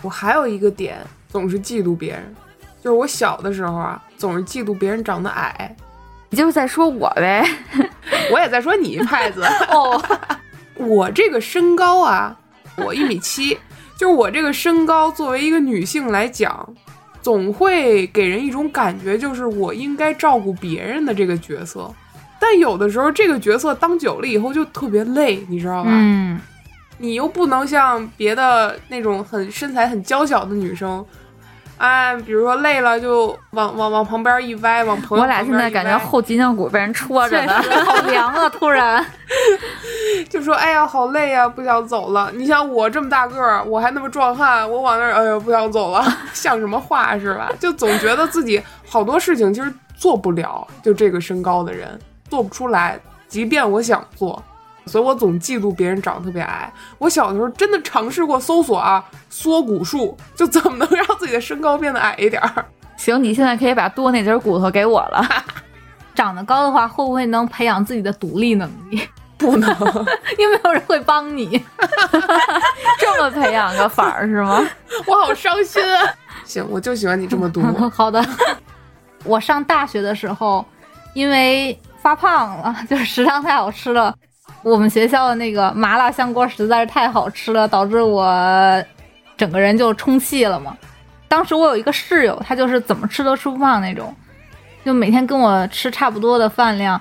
[0.03, 2.35] 我还有一个点，总是嫉妒别人，
[2.83, 5.75] 就是我小的时候啊，总是嫉妒别人长得矮。
[6.29, 7.43] 你就是在说我呗？
[8.31, 9.99] 我也在说你 派子，哦，
[10.79, 12.35] 我这个身高啊，
[12.77, 13.57] 我一米七，
[13.97, 16.67] 就是我这个身高，作为一个女性来讲，
[17.21, 21.93] 总会给人一种感觉，就是我应该照顾别人的这个角色。
[22.39, 25.89] 但有的时候，这个角色当久了以后就特别累，你知道吧？
[25.91, 26.39] 嗯，
[26.97, 31.05] 你又不能像别的那种很身材很娇小的女生，
[31.79, 37.53] 哎，比如说累了就往往往旁边一歪，往朋友我俩现在感觉后脊梁骨被人戳着呢。
[37.85, 38.49] 好凉啊！
[38.49, 39.03] 突然，
[40.29, 47.49] 就说：“哎呀，好累呀，不想走了。”你像我这么大个儿，我还那么壮汉，我往那儿，哎呀，不想走了， 像什么话是吧？
[47.57, 51.97] 就总觉得自己好多事情其实做不了，就这个身高的人
[52.29, 54.43] 做不出来，即便我想做，
[54.89, 56.71] 所以我总嫉妒别人长得特别矮。
[56.97, 62.65] 我小的时候真的尝试过搜索啊，缩骨术，就怎么能让自己的身高变得矮一点儿。
[62.97, 65.25] 行，你现在可以把多那截骨头给我了。
[66.15, 69.07] 长得高的话，会不会能培养自己的独立能力？
[69.37, 69.69] 不能，
[70.37, 71.47] 因为没有人会帮你？
[72.99, 74.61] 这么培养个法儿是吗？
[75.07, 76.13] 我好伤心啊！
[76.43, 77.61] 行，我就喜欢你这么读。
[77.89, 78.21] 好的，
[79.23, 80.65] 我上大学的时候，
[81.13, 84.13] 因为发胖了，就是食堂太好吃了，
[84.61, 88.83] 我们学校的那个麻辣香锅实在是太好吃了，导致我
[89.37, 90.77] 整个人就充气了嘛。
[91.27, 94.13] 当时我有一个室友，他就是怎么吃都吃不胖那种，
[94.83, 96.99] 就每天跟我吃差不多的饭量，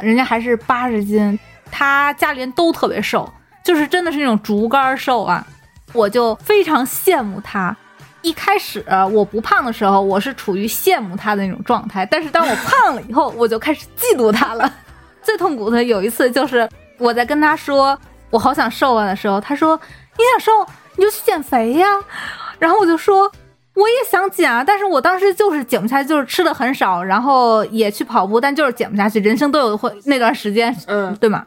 [0.00, 1.38] 人家还是八十斤，
[1.70, 3.30] 他家里人都特别瘦，
[3.62, 5.46] 就是真的是那种竹竿瘦啊，
[5.92, 7.76] 我就非常羡慕他。
[8.22, 14.70] 一开始我不胖的时候，我是处于羡慕他的那种状态，但是当我胖了以后，我就开始嫉妒他了。
[15.22, 16.66] 最痛苦的有一次就是
[16.98, 17.98] 我在跟他说
[18.30, 19.78] 我好想瘦啊的时候，他说
[20.16, 21.86] 你想瘦你就去减肥呀，
[22.58, 23.30] 然后我就说
[23.74, 29.20] 我也想减啊，但是我当时就是减不下去，就是吃的很少，然后也去跑步，但就是减不下去。
[29.20, 31.46] 人生都有会那段时间，嗯对吗？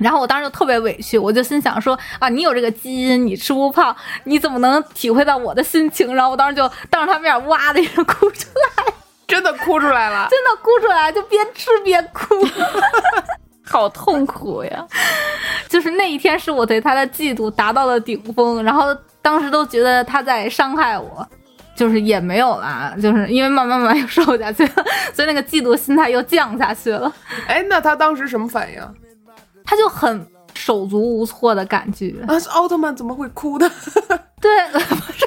[0.00, 3.94] 然后我当时就特别委屈，我就心想说啊，你有这个基因，你吃不胖，
[4.24, 6.14] 你怎么能体会到我的心情？
[6.14, 8.92] 然后我当时就当着他面哇的一声哭出来，
[9.26, 10.26] 真的哭出来了。
[10.28, 12.34] 真的哭出来，就边吃边哭。
[13.64, 14.86] 好痛苦呀！
[15.68, 21.26] 就是那一天是我对他的嫉妒达到了顶峰，然后当时都觉得他在伤害我，
[21.74, 27.12] 就是也没有啦，就是因为慢慢慢慢又瘦下去了， 所以那个嫉妒心态又降下去了，
[27.48, 28.80] 哎，那他当时什么反应？
[29.64, 32.14] 他就很手足无措的感觉。
[32.28, 33.68] 啊，奥特曼怎么会哭的？
[34.40, 35.26] 对，不是，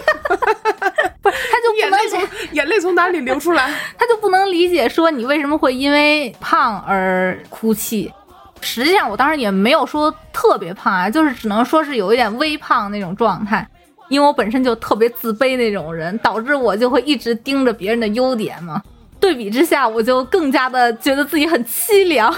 [1.21, 2.21] 不是，他就不能眼泪从
[2.51, 3.73] 眼泪从哪里流出来？
[3.97, 8.13] 他就不能理解说你为什么会因为胖而哭泣。
[8.61, 13.67] 实际上，我当时也没有说特别胖啊，就是只能说是有一点微胖那种状态。
[14.09, 18.81] 因为我本身就特别自卑那种人，导致我就会一直盯着别人的优点嘛。
[19.19, 22.33] 对比之下，我就更加的觉得自己很凄凉。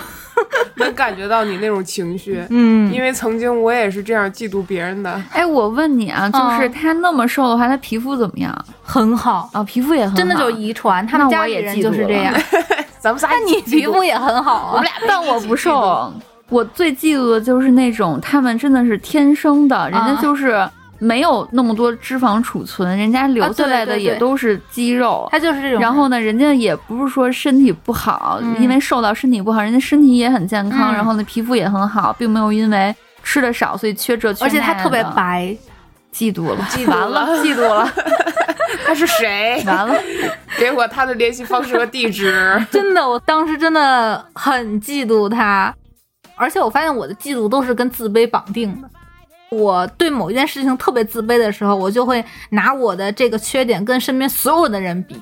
[0.75, 5.21] 能感觉到你那种情绪，嗯因为曾经我也是这样嫉妒别人的。
[5.32, 8.65] 哎，我问你啊，就是嗯他那么瘦的话，他皮肤怎么样？
[8.82, 12.39] 很好，啊，皮肤也很好，真的就是遗传，他们家里人就是这样了。
[12.99, 14.83] 咱们仨那你皮肤也很好啊。
[15.07, 16.13] 但我不瘦。
[16.49, 25.27] 我最嫉妒的就是那种他们真的是天生的，人家就是没有那么多脂肪储存，人家留下来的也都是肌肉。
[25.31, 25.79] 他就是这种。
[25.79, 28.59] 然后呢，人家也不是说身体不好，嗯。
[28.59, 30.95] 因为瘦到身体不好，人家身体也很健康，嗯。
[30.95, 35.55] 然后呢，皮肤也很好，并没有因为吃的少所以缺这缺那而且他特别，白，
[36.12, 37.88] 嫉妒了，嫉妒 完，了嫉妒了，
[38.86, 39.62] 他是谁？
[39.65, 40.01] 完了。
[40.58, 42.34] 给我他的联系方式和地址。
[42.71, 45.73] 真的，我当时真的很嫉妒他，
[46.36, 48.89] 而且我发现我的嫉妒都是跟自卑绑定的。
[49.49, 55.19] 我对某一件事情特别自卑的时候，我就会拿我的这个缺点跟身边所有的人比，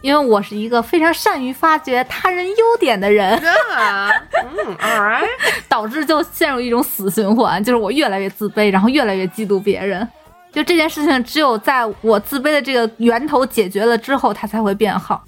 [0.00, 3.36] 因为我是一个非常善于发掘他人优点的人，
[3.74, 4.08] 啊，
[4.44, 5.26] 嗯，all right，
[5.68, 10.08] 导致就陷入一种死循环，就是我越来越自卑，然后越来越嫉妒别人。
[10.56, 15.22] 就这件事情，只有在我自卑的这个源头解决了之后，它才会变好。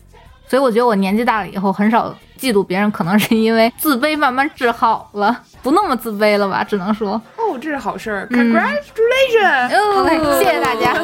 [0.46, 2.08] 所以我觉得我年纪大了以后，很少
[2.40, 6.64] 嫉妒别人，可能是因为自卑慢慢治好了，不那么自卑了吧？
[6.64, 9.94] 只能说，哦，这是好事儿嗯，congratulations！
[9.94, 10.96] 好嘞，谢谢大家。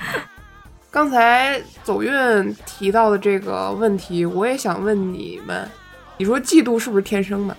[0.90, 5.68] 刚才走运提到的这个问题，我也想问你们，
[6.16, 7.54] 你说嫉妒是不是天生的？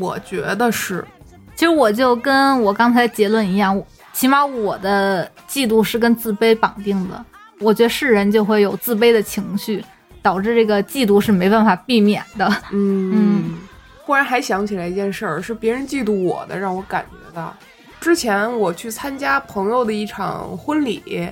[0.00, 1.06] 我觉得是。
[1.54, 3.80] 其实我就跟我刚才结论一样，
[4.18, 7.24] 起码我的嫉妒是跟自卑绑定的。
[7.60, 9.84] 我觉得是人就会有自卑的情绪，
[10.20, 12.52] 导致这个嫉妒是没办法避免的。
[12.72, 13.60] 嗯，
[14.02, 17.54] 忽然还想起来一件事儿，是别人嫉妒我的，让我感觉到。
[18.00, 21.30] 之前我去参加朋友的一场婚礼，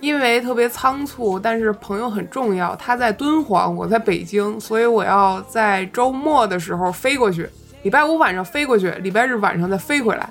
[0.00, 7.46] 因为特别仓促，但是朋友很重要，他在敦煌，我在北京，所以我要在周末的时候飞过去，
[7.82, 10.26] 礼拜五晚上飞过去，礼拜日晚上再飞回来。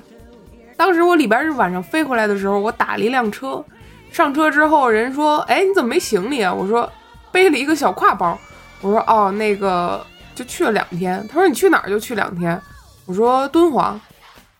[0.76, 3.64] 当时我礼拜日晚上飞回来的时候，我打了一辆车，
[4.10, 6.90] 上车之后人说：“哎，你怎么没行李啊？”我说
[7.30, 8.38] ：“背了一个小挎包。”
[8.80, 10.04] 我说：“哦，那个
[10.34, 12.60] 就去了两天。”他说：“你去哪儿就去两天？”
[13.06, 14.00] 我说：“敦煌。”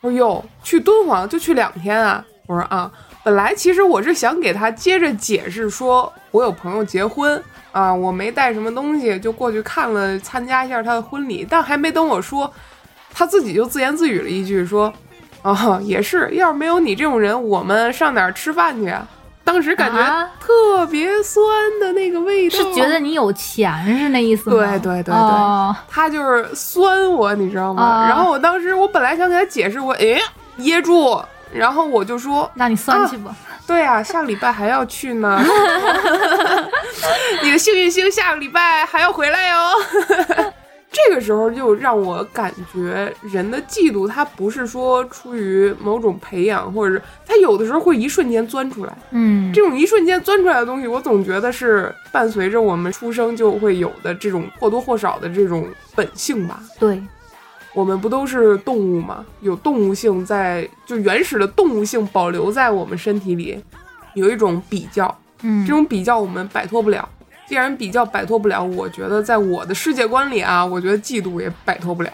[0.01, 2.91] 我说：“哟，去敦煌就去两天啊？”我说：“啊，
[3.23, 11.47] 本来其实我是想给他接着解释说，我有朋友结婚啊，我没带什么东西，就过去看了参加一下他的婚礼。
[11.49, 12.53] 但还没等我说，
[13.13, 14.93] 他自己就自言自语了一句说
[15.43, 19.07] ：‘啊， 也是，要是没有你这种人，我们上哪儿吃饭去啊？’
[19.45, 21.45] 当时感觉啊特别酸
[21.81, 24.57] 的那个味道，是觉得你有钱是那意思吗？
[24.57, 27.83] 对对对对哦他就是酸我，你知道吗？
[27.83, 30.17] 啊然后我当时我本来想给他解释，我哎
[30.59, 31.21] 噎住，
[31.53, 33.35] 然后我就说，那你酸去吧。
[33.67, 35.43] 对啊，下个礼拜还要去呢
[37.43, 39.57] 你的幸运星下个礼拜还要回来哟。
[40.93, 48.93] 这个时候就让我感觉人的嫉妒，它不是说出于某种培养，或者是它有的时候会一瞬间钻出来。
[49.11, 56.63] 嗯，这种一瞬间钻出来的东西，我总觉得是伴随着我们出生就会有的这种或多或少的这种本性吧。
[56.79, 57.03] 对，
[57.73, 59.25] 我们不都是动物吗？
[59.41, 63.59] 有动物性在，就原始的动物性保留在我们身体里，
[64.13, 67.09] 有一种比较，嗯这种比较我们摆脱不了。
[67.53, 72.11] 既然比较摆脱不了，我觉得在我的世界观里啊，我觉得嫉妒也摆脱不了。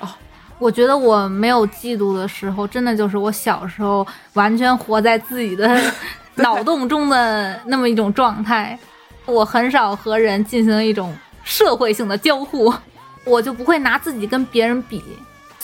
[0.59, 5.81] 我觉得我没有嫉妒的时候，真的就是我小时候完全活在自己的
[6.35, 8.77] 脑洞中的那么一种状态。
[9.27, 12.75] 我很少和人进行一种社会性的交互，
[13.25, 15.01] 我就不会拿自己跟别人比。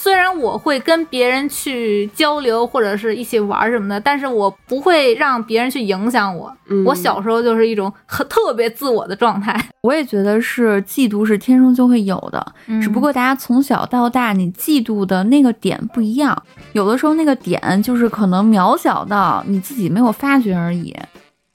[0.05, 6.55] 虽然我会跟别人去交流或者是一起玩什么的，但是我不会让别人去影响我。
[6.69, 16.37] 嗯我小时候就是一种很特别自我的状态，我也觉得是嫉妒是天生就会有的，嗯只不过大家从小到大，你嫉妒的那个点不一样，
[16.75, 20.95] 有的时候那个点就是可能渺小到你自己没有发觉而已。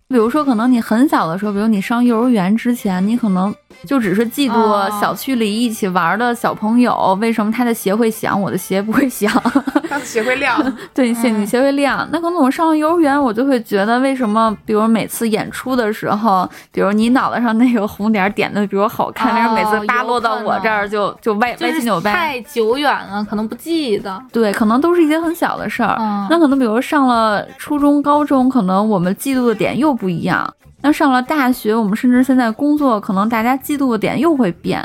[0.07, 3.53] 比如说，可能你很小的时候，比如你上幼儿园之前，你可能
[3.85, 9.31] 就只是嫉妒哦小区里一起玩的小朋友，为什么他的鞋会响，我的鞋不会响？
[9.89, 10.59] 他的鞋会亮，
[10.93, 12.07] 对，鞋嗯你鞋会亮。
[12.11, 22.11] 那可能我上了幼儿园，我就会觉得为什么，比如每次演出的时候，比如你脑袋上那个红点儿点的比我好看，但是每次扒落到我这儿就就歪歪七扭八。
[22.11, 24.21] 太久远了，可能不记得。
[24.31, 25.95] 对，可能都是一些很小的事儿。
[25.99, 30.53] 嗯那可能比如上了初中、高中，可能我们嫉妒的点又不一样。
[30.81, 34.83] 那上了大学，我们甚至现在工作，可能大家嫉妒的点又会变。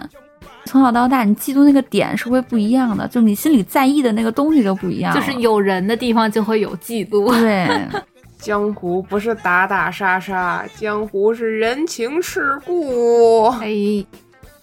[0.67, 5.15] 从小到大，你嫉妒那个点是会不一样的，就是你心里在意的那个东西就不一样。
[5.15, 7.29] 就是有人的地方就会有嫉妒。
[7.39, 7.69] 对，
[8.41, 13.49] 江湖不是打打杀杀，江湖是人情世故。
[13.61, 14.05] 哎，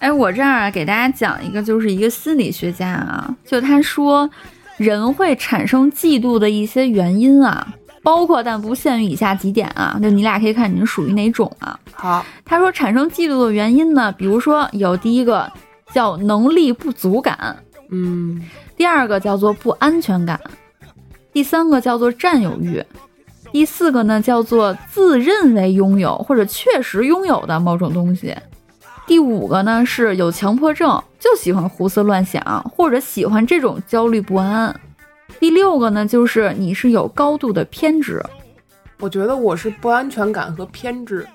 [0.00, 4.28] 哎，我这儿啊，给大家讲一个，就是一个心理学家啊，就他说，
[4.76, 7.72] 人会产生嫉妒的一些原因啊，
[8.02, 11.78] 包括但不限于以下几点啊，就你俩可以看你属于哪种啊。
[11.92, 15.50] 好，他说产生嫉妒的原因呢，比如说有第一个
[15.92, 17.56] 叫能力不足感，
[17.90, 18.42] 嗯，
[18.76, 20.40] 第二个叫做不安全感，
[21.32, 22.84] 第三个叫做占有欲，
[23.52, 28.34] 第四个呢叫做自认为拥有或者确实拥有的某种东西，
[29.06, 32.42] 第五个呢是有强迫症，就喜欢胡思乱想
[32.74, 34.74] 或者喜欢这种焦虑不安。
[35.42, 38.24] 第六个呢就是你是有高度的偏执，
[39.00, 41.26] 我觉得我是不安全感和偏执。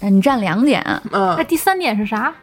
[0.00, 0.82] 哎，你占两点，
[1.12, 2.34] 嗯那，第三点是啥？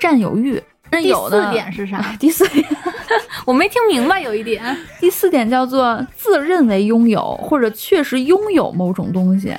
[0.00, 0.60] 占有欲。
[0.90, 2.04] 那第有的四点是啥？
[2.18, 2.66] 第四点，
[3.46, 4.76] 我没听明白，有一点。
[4.98, 9.54] 第四点叫做自认为拥有或者确实拥有某种东西。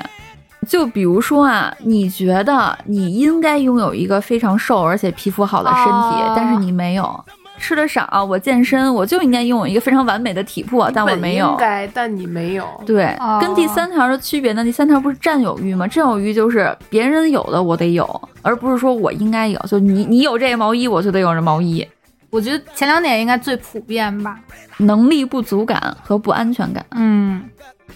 [0.67, 7.23] 就比如说啊，你觉得你应该拥有一个非常瘦而且皮肤好的身体，哦但是你没有。
[7.57, 11.57] 吃的少，我健身，我就应该拥有一个非常完美的体魄，但我没有应。
[11.57, 12.67] 该，但你没有。
[12.85, 14.63] 对，哦跟第三条的区别呢？
[14.63, 15.87] 第三条不是占有欲吗？
[15.87, 19.59] 占有欲就是别人有的我得有，而不是说我应该有。
[19.67, 21.85] 就你你有这个毛衣，我就得有这毛衣。
[22.29, 24.37] 我觉得前两点应该最普遍吧。
[24.77, 26.85] 能力不足感和不安全感。
[26.91, 27.41] 嗯，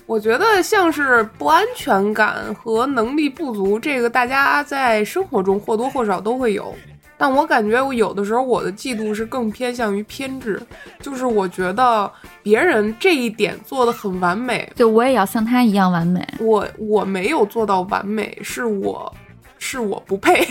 [0.05, 6.74] 我觉得像是不安全感和能力不足，这个大家在生活中或多或少都会有。
[7.22, 10.57] 但我感觉我有的时候我的嫉妒是更偏向于偏执，
[11.01, 12.09] 就是我觉得
[12.41, 16.26] 别人这一点做的很完美，就我也要像他一样完美。
[16.39, 19.13] 我我没有做到完美，是我
[19.57, 20.47] 是我不配，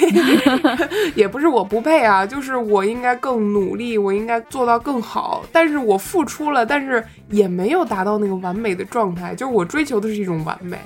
[1.16, 10.77] 也不是我不配啊，就是我应该更努力，我应该做到更好，但是我付出了，但是也没有达到那个完美的状态，就是我追求的是一种完美。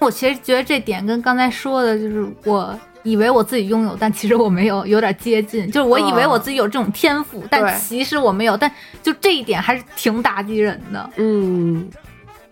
[0.00, 5.66] 我其实觉得这点跟刚才说的，就是我以为我自己拥有，但其实我没有，有点接近。
[5.70, 8.56] 就是我以为我自己有这种天赋，但其实我没有。
[8.56, 8.70] 但
[9.02, 11.10] 就这一点还是挺打击人的。
[11.16, 11.88] 嗯，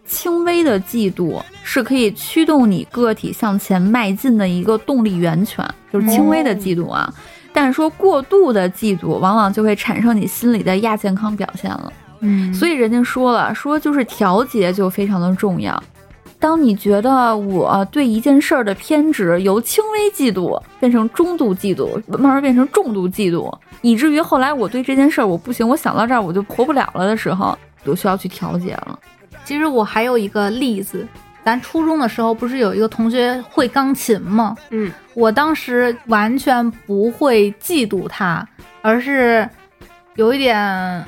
[0.07, 7.13] 轻微的嫉妒是可以驱动你个体向前迈进的一个动力源泉，就是轻微的嫉妒啊。
[7.53, 11.93] 但是说过度的嫉妒，往往就会产生你心里的亚健康表现了。
[12.21, 15.83] 嗯所以人家说了，说就是调节就非常的重要。
[16.41, 28.99] 当你觉得我对一件事儿的偏执由轻微嫉妒变成中度嫉妒，慢慢变成重度嫉妒，以至于后来我对这件事儿我不行，我想到这儿我就活不了了的时候，就需要去调节了。
[29.45, 31.07] 其实我还有一个例子，
[31.43, 34.57] 咱初中的时候不是有一个同学会钢琴吗？
[34.71, 38.47] 嗯，我当时完全不会嫉妒他，
[38.81, 39.49] 而是
[40.15, 41.05] 有一点，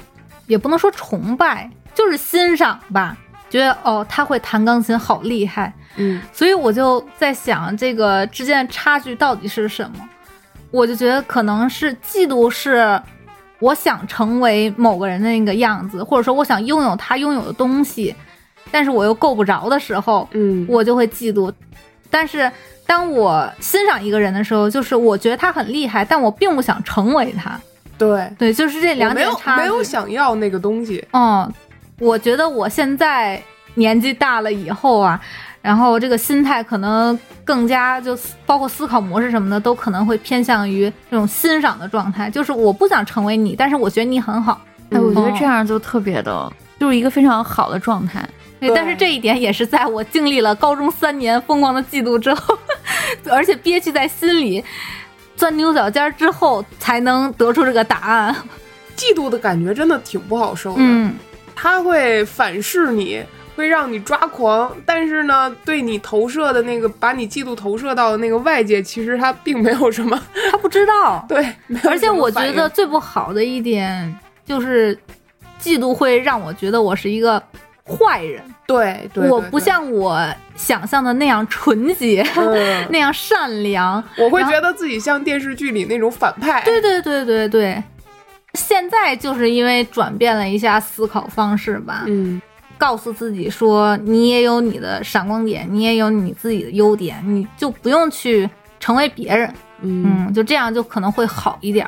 [0.48, 3.16] 也不能说崇拜，就是欣赏吧。
[3.50, 5.70] 觉得哦，他会弹钢琴，好厉害。
[5.96, 10.08] 嗯，所以我就在想，这个之间的差距到底是什么？
[10.70, 12.98] 我就觉得可能是嫉妒是
[13.58, 18.14] 我想成为某个人的那个样子，或者说我想拥有他拥有的东西，
[18.70, 21.52] 但是我又够不着的时候，嗯，我就会嫉妒。
[22.08, 22.50] 但是
[22.86, 27.60] 当我欣赏一个人的时候，就是我觉得他很厉害，但我并不想成为他。
[27.98, 29.62] 对，对，就是这两我没有点差距。
[29.62, 31.04] 没有想要那个东西。
[31.12, 31.52] 嗯，
[32.00, 33.40] 我觉得我现在
[33.74, 35.20] 年纪大了以后啊，
[35.62, 42.28] 然后这个心态可能更加就包括思考模式什么的，都可能会偏向于这种欣赏的状态。
[42.28, 44.60] 就是我不想成为你，但是我觉得你很好。
[44.90, 48.26] 哎，我觉得嗯这样就特别的，就是一个非常好的状态。
[48.58, 52.58] 对对但是这一点也是在我经历了高中三年疯狂的嫉妒之后，
[53.30, 54.64] 而且憋屈在心里，
[55.36, 58.34] 钻牛角尖儿之后，才能得出这个答案。
[58.96, 61.14] 嫉妒的感觉真的挺不好受的，嗯，
[61.60, 63.22] 它会反噬你。
[63.56, 70.18] 会让你抓狂，但是呢，对你投射的那个，把你嫉妒投射到的那个外界，其实他并没有什么，
[70.50, 71.22] 他不知道。
[71.28, 71.44] 对，
[71.86, 74.96] 而且我觉得最不好的一点就是，
[75.60, 77.42] 嫉妒会让我觉得我是一个
[77.84, 78.42] 坏人。
[78.66, 84.02] 对，对我不像我想象的那样纯洁， 嗯、 那样善良。
[84.16, 86.62] 我会觉得自己像电视剧里那种反派。
[86.64, 87.82] 对对对对对。
[88.54, 92.04] 现在就是因为转变了一下思考方式吧。
[92.06, 92.40] 嗯。
[92.78, 98.48] 告诉自己说，你也有你的闪光点，你也有你自己的优点，你就不用去
[98.78, 101.86] 成为别人，嗯,嗯，就这样就可能会好一点。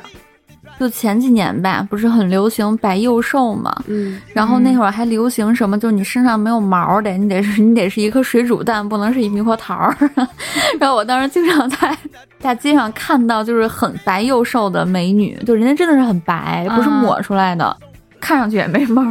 [0.79, 9.95] 就前几年吧，不是很流行白幼瘦嘛，嗯，然后那会儿还流行什么，就是你身上没有毛的，你得是你得是一颗水煮蛋，不能是一猕猴桃儿。
[10.79, 11.97] 然后我当时经常在
[12.41, 17.65] 大街上看到，就是很白幼瘦的美女，就人家真的是很白，不是抹出来的。
[17.81, 17.87] 嗯
[18.23, 19.01] 看上去也没毛，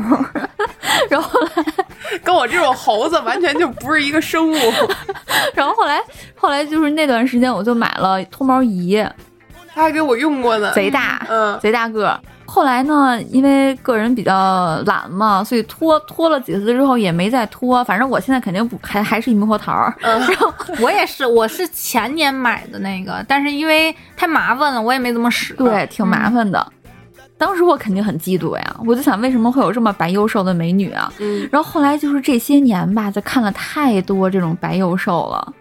[1.11, 1.63] 然后后来
[2.25, 4.57] 跟我这种猴子完全就不是一个生物。
[5.53, 6.01] 然后后来
[6.35, 9.05] 后来就是那段时间，我就买了脱毛仪，
[9.75, 12.18] 他还给我用过呢，贼大，嗯，贼大个。
[12.45, 17.83] 后来呢，因为个人比较懒嘛，所以拖拖了几次之后也没再拖。
[17.85, 19.73] 反正我现在肯定不还还是一猕猴桃。
[20.03, 25.55] 嗯、 然后我也是，我是前年买的那个，但是因为太麻烦了，我也没怎么使。
[25.55, 26.59] 对，挺麻烦的。
[26.70, 26.79] 嗯
[27.39, 31.12] 当时我肯定很嫉妒呀，我就想为什么会有这么白幼瘦的美女啊？
[31.18, 35.53] 嗯，然后后来就是这些年吧，就看了太多这种白幼瘦了，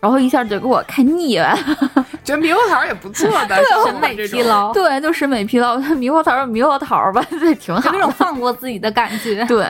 [0.00, 1.56] 然后一下就给我看腻了。
[2.24, 4.72] 觉得猕猴桃也不错的， 审美疲劳。
[4.72, 5.78] 对，就审美疲劳。
[5.96, 7.90] 猕猴桃就猕猴桃吧，对，挺好。
[7.92, 9.44] 有那种放过自己的感觉。
[9.46, 9.66] 对，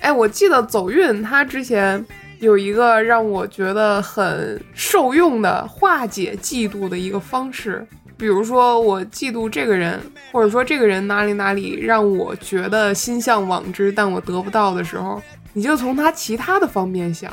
[0.00, 2.04] 哎，我记得走运他之前
[2.40, 7.86] 有一个让我觉得很受用的化解嫉妒的一个方式。
[8.18, 10.00] 比如说，我嫉妒这个人，
[10.32, 15.20] 或者说这个人哪里哪里让我觉得心向往之，但我得不到的时候，
[15.52, 17.30] 你就从他其他的方面想，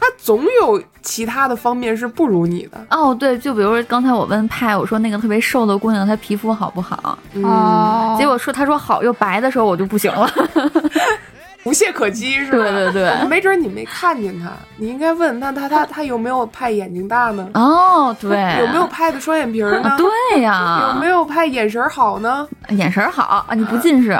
[0.00, 2.78] 他总有其他的方面是不如你的。
[2.90, 7.18] 哦，对，就比如说刚才我问派，我说那个特别瘦的姑娘，她皮肤好不好？
[7.34, 10.30] 嗯、哦，结果说她说好又白的时候，我就不行了。
[11.64, 12.58] 无懈可击是吧？
[12.58, 17.46] 对对对，没准你没看见他，你应该问他，他他他有没有派眼睛大呢？
[17.54, 18.30] 哦，对，
[18.60, 19.96] 有没有派的双眼皮呢？
[19.98, 22.46] 对呀， 有没有派眼神好呢？
[22.70, 24.16] 眼神好啊，你不近视，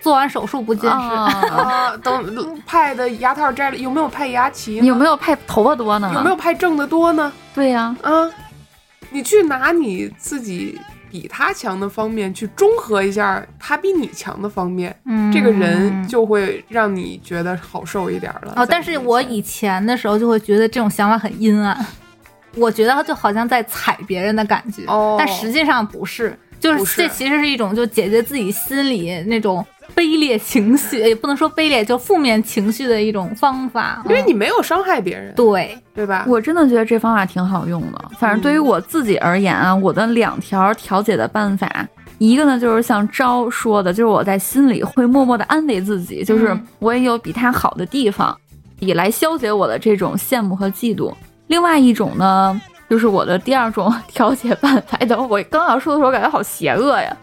[0.00, 1.96] 做完手术不近视啊？
[2.02, 4.76] 等派的牙套摘了，有没有派牙齐？
[4.76, 6.10] 有没有派头发多呢？
[6.14, 7.32] 有没有派挣的多呢？
[7.54, 8.30] 对呀，啊，
[9.10, 10.80] 你去拿你自己。
[11.10, 18.52] 比他强的方面去中和一下他比你强的方面，嗯，这个人就会让你觉得好受一点了。
[18.56, 21.74] 哦，但是我以前的时候就会觉得这种想法很阴暗，
[22.56, 29.64] 我觉得他就好像在踩别人的感觉，哦，但实际上不是，就是这其实是一种就解决自己心里那种
[29.96, 36.24] 卑劣情绪，也不能说卑劣，就负面情绪的一种方法，因为你没有伤害别人，对对吧？
[36.28, 38.10] 我真的觉得这方法挺好用的。
[38.18, 48.36] 反正对于我自己而言啊，我的两条调解的办法，一个呢就是像招说的，就是我在心里会默默的安慰自己，就是我也有比他好的地方，
[48.78, 51.12] 以来消解我的这种羡慕和嫉妒。
[51.48, 54.96] 另外一种呢，就是我的第二种 调解办法。
[55.06, 57.16] 等我刚要说的时候，感觉好邪恶呀。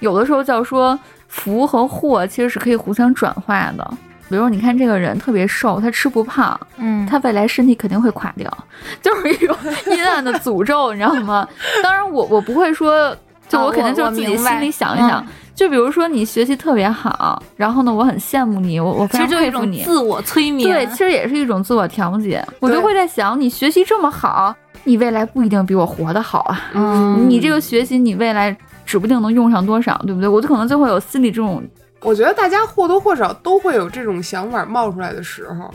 [0.00, 0.98] 有的时候叫说。
[1.34, 3.90] 福和祸其实是可以互相转化的，
[4.30, 8.50] 比如你看这个人特别瘦，他吃不胖，嗯，他未来身体肯定会垮掉，
[9.02, 9.54] 就是一种
[9.88, 11.46] 阴暗的诅咒，你知道吗？
[11.82, 13.14] 当然我我不会说，
[13.48, 15.26] 就我肯定就是自己心里想一想，嗯、
[15.56, 24.54] 就比如说你学习特别好，然后呢，我很羡慕你，我我非常佩服你，自我催眠，对，其实也是一种自我调节，我就会在想，你学习这么好，
[24.84, 28.56] 你未来不一定比我活得好啊，嗯，你这个学习你未来。
[28.94, 30.28] 指不定能用上多少，对不对？
[30.28, 31.60] 我就可能就会有心里这种，
[32.00, 35.68] 我觉得大家或多或少都会有这种想法冒出来的时候。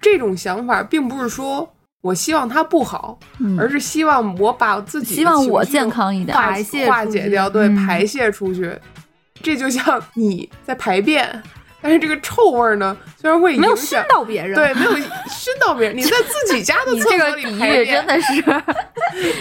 [0.00, 1.72] 这种想法并不是说
[2.02, 8.76] 我希望它不好，嗯、而是希望我把自己希望我健康一点，排泄化解掉，对，嗯、排泄出去。
[9.40, 11.40] 这就像你在排便，
[11.84, 15.94] 但是这个臭味呢，虽然会没有熏到别人，对，没有熏到别人。
[15.94, 18.42] 你在 自己家的厕所里排便，真的是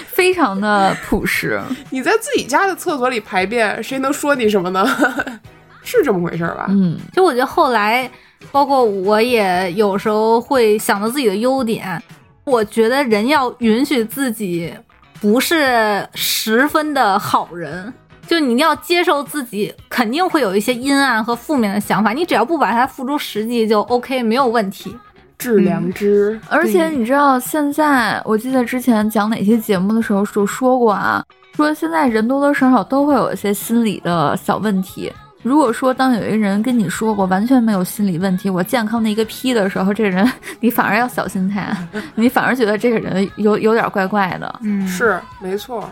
[0.08, 1.62] 非常的朴实。
[1.90, 4.86] 你在自己家的厕所里排便，谁能说你什么呢？
[5.86, 6.66] 是这么回事吧？
[6.68, 8.12] 嗯，就我觉得后来，
[8.52, 12.04] 包括我也有时候会想到自己的优点。
[12.44, 14.74] 我觉得人要允许自己
[15.22, 17.94] 不是十分的好人。
[18.28, 24.96] 就你要接受自己肯定会有一些阴暗和负面的想法，你只要不把它付诸实际就 OK，没有问题。
[25.38, 31.22] 致良知，嗯、而且你知道现在，我记得之前讲哪些节目的时候就说过啊，
[31.58, 35.12] 说现在人多多少少都会有一些心理的小问题，
[35.42, 40.26] 如果说当有一个人跟你说我完全没有心理问题，我健康的一个批的时候，这人
[40.62, 41.76] 你反而要小心他，
[42.16, 44.60] 你反而觉得这个人有有点怪怪的。
[44.64, 45.90] 嗯，是没错。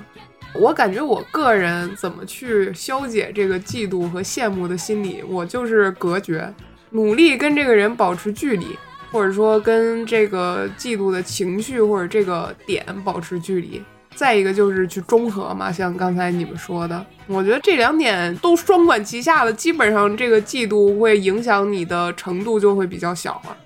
[0.53, 6.53] 我感觉我个人怎么去消解这个嫉妒和羡慕的心理，我就是隔绝，
[6.89, 8.65] 努力跟这个人保持距离，
[9.11, 13.81] 或者说跟这个嫉妒的情绪或者这个点保持距离。
[14.13, 23.57] 再一个就是去中和嘛，像刚才你们说的，我觉得这两点都双管齐下的，基本上这个嫉妒会影响你的程度就会比较小了。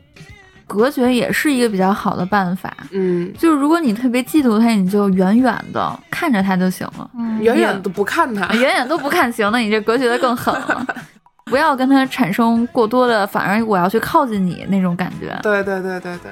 [0.75, 2.75] 隔绝也是一个比较好的办法。
[2.91, 10.85] 嗯，就是如果你特别嫉妒他，你就远远的看着他就行了，嗯远远都不看他，远远都不看行，那你这隔绝的更狠了。
[11.45, 15.37] 不要跟他产生过多的，反而我要去靠近你那种感觉。
[15.43, 16.31] 对对对对对，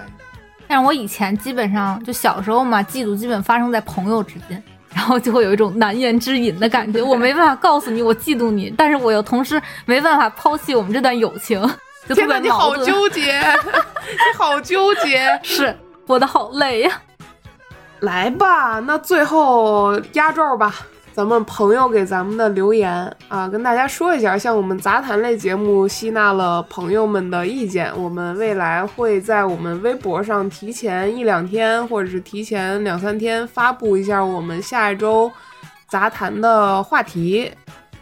[0.67, 6.99] 但是我以前基本上就小时候嘛，嫉妒基本发生在朋友之间， 然后就会有一种难言之隐的感觉。
[6.99, 11.61] 我没办法告诉你我嫉妒你，但是我又同时没办法抛弃我们这段友情，
[12.07, 12.75] 天哪，你好。
[12.77, 15.21] 纠结，你好纠结。
[15.43, 15.75] 是
[16.05, 17.01] 活得好累呀、
[17.99, 20.75] 来吧，那最后压轴吧，
[21.13, 35.31] 咱们朋友给咱们的留言啊，跟大家说一下，像我们杂谈类节目吸纳了朋友们的意见，我们未来会在我们微博上提前一两天，或者是提前两三天发布一下我们下一周
[35.87, 37.49] 杂谈的话题。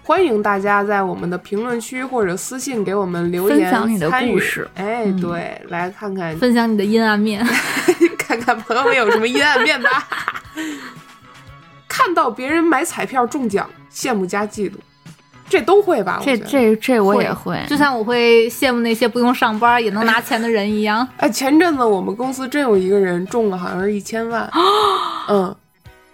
[0.03, 7.45] 欢迎大家在我们的评论区或者私信给我们留言，分享你的故事哎，嗯对，来看看分享你的阴暗面。
[8.17, 9.89] 看看朋友们有什么阴暗面吧。
[11.87, 14.73] 看到别人买彩票中奖，羡慕加嫉妒，
[15.47, 16.19] 这都会吧？
[16.23, 21.07] 这这这我也会，就像我会羡慕那些不用上班也能拿钱的人一样。
[21.17, 24.49] 哎，前阵子我们公司真有一个人中了，好像是一千万。
[25.29, 25.55] 嗯，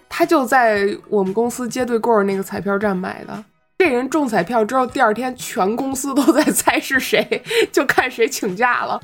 [0.10, 3.44] 他就在我们公司街对过儿那个彩票站买的。
[3.78, 9.00] 这人中彩票之后，第二天全公司都在猜是谁，就看谁请假了。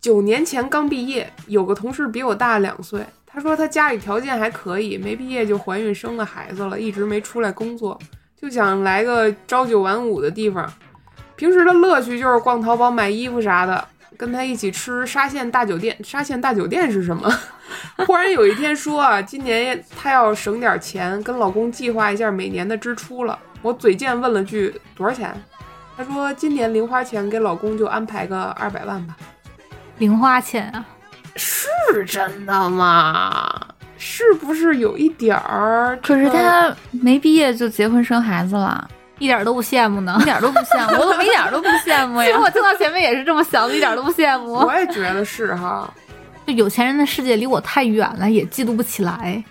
[0.00, 3.04] 九年前刚毕业，有个同事比我大两岁。
[3.26, 7.98] 他说他家里条件还可以，没毕业就怀孕生了孩子了，一直没出来工作，
[8.40, 10.72] 就想来个朝九晚五的地方。
[11.34, 13.86] 平时的乐趣就是逛淘宝买衣服啥的，
[14.16, 15.96] 跟他一起吃沙县大酒店。
[16.02, 17.28] 沙县大酒店是什么？
[18.06, 23.38] 忽然有一天说啊，今年她要省点钱，跟老公计划一下每年的支出了。
[23.62, 25.34] 我嘴贱问了句多少钱？
[25.96, 29.16] 她说今年零花钱给老公就安排个二百万吧。
[29.98, 30.86] 零花钱啊，
[31.34, 33.66] 是真的吗？
[33.96, 35.98] 是不是有一点儿？
[36.00, 38.88] 可是他没毕业就结婚生孩子了，
[39.18, 40.24] 一点都不羡慕呢一。
[40.24, 42.26] 点都不羡慕， 我怎么一点都不羡慕呀？
[42.26, 44.52] 其实我听到前面也是这么想的，一点都不羡慕。
[44.52, 45.92] 我也觉得是哈。
[46.46, 49.42] 就有钱人的世界离我太远了，也嫉妒不起来。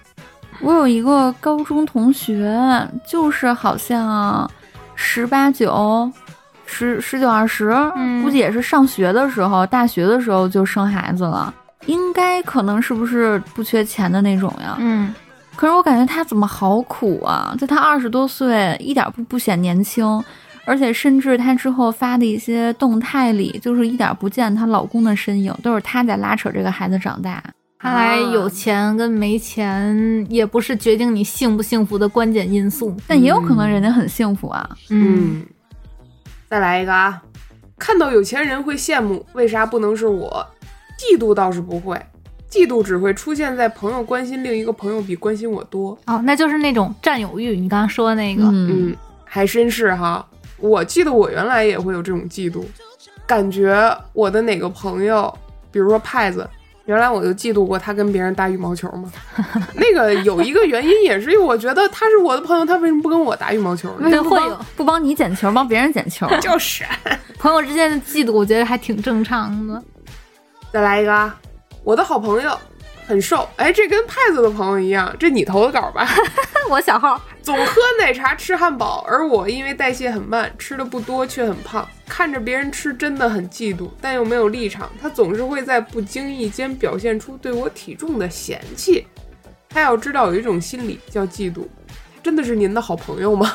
[0.60, 2.60] 我有一个高中同学，
[3.08, 4.49] 就是好像
[4.95, 6.12] 十八九、
[6.66, 11.53] 十十九二十，嗯估计也是上学的时候，大学的时候就生孩子了，
[11.86, 14.76] 应该可能是不是不缺钱的那种呀？
[14.80, 15.14] 嗯，
[15.55, 17.55] 可是我感觉她怎么好苦啊！
[17.58, 20.24] 就她二十多岁，一点不不显年轻，
[20.66, 27.41] 而且甚至她之后发的一些动态里，就是一点不见她老公的身影，都是她在拉扯这个孩子长大。
[27.80, 32.96] 看来有钱跟没钱也不是决定你幸不幸福的关键因素。
[33.08, 34.70] 但也有可能人家很幸福啊。
[34.90, 35.46] 嗯，
[36.50, 37.22] 再来一个啊！
[37.78, 40.46] 看到有钱人会羡慕，为啥不能是我？
[40.98, 41.96] 嫉妒倒是不会，
[42.50, 45.96] 嫉妒只会出现在朋友关心另一个朋友比关心我多。
[46.08, 48.42] 哦，那就是那种占有欲，你刚刚说的那个。
[48.46, 50.26] 嗯，嗯，还真是哈。
[50.58, 52.64] 我记得我原来也会有这种嫉妒，
[53.28, 55.32] 感觉我的哪个朋友，
[55.72, 56.50] 比如说派子，
[56.88, 59.12] 原来我就嫉妒过他跟别人打羽毛球嘛。
[59.76, 64.06] 那个有一个原因也是，我觉得他是我的朋友，他为什么不跟我打羽毛球呢？
[64.06, 66.26] 为什么不帮会有不帮你捡球，帮别人捡球？
[66.42, 66.86] 就是。
[67.38, 69.84] 朋友之间的嫉妒，我觉得还挺正常的。
[70.72, 71.38] 再来一个啊，
[71.84, 72.58] 我的好朋友
[73.06, 76.08] 很瘦，哎，这跟派子的朋友一样，这你投的稿吧？
[76.70, 81.88] 我小号，总喝奶茶吃汉堡，而我因为代谢很慢，吃的不多却很胖。
[82.08, 84.89] 看着别人吃真的很嫉妒，但又没有立场。
[85.01, 89.05] 他总是会在不经意间表现出对我体重的嫌弃。
[89.70, 93.51] 他要知道有一种心理叫嫉妒，他真的是您的好朋友吗？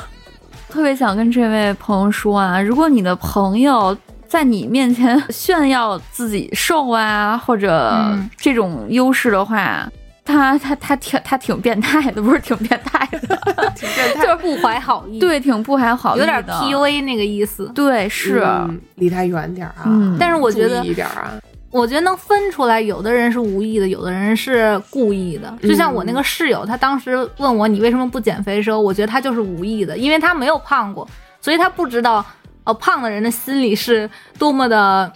[0.69, 3.95] 特别想跟这位朋友说啊，如果你的朋友
[4.27, 9.87] 在你面前炫耀自己瘦啊，或者嗯这种优势的话，
[10.23, 13.39] 他他他挺他挺变态的，不是挺变态的，
[13.75, 14.23] 挺变态。
[14.23, 17.71] 就是不怀好意，，对，挺不怀好意的，有点 PUA 那个意思。
[17.73, 19.83] 对，是，嗯离他远点儿啊。
[19.85, 21.33] 嗯但是我觉得一点啊。
[21.71, 25.51] 我觉得能分出来，有的人是无意的，有的人是故意的。
[25.63, 31.07] 就像我那个室友，他当时问我你为什么不减肥的时候，我觉得他就是无意的，因为他没有胖过，
[31.41, 32.23] 所以他不知道，
[32.63, 34.07] 呃，胖的人的心里是
[34.37, 35.11] 多么的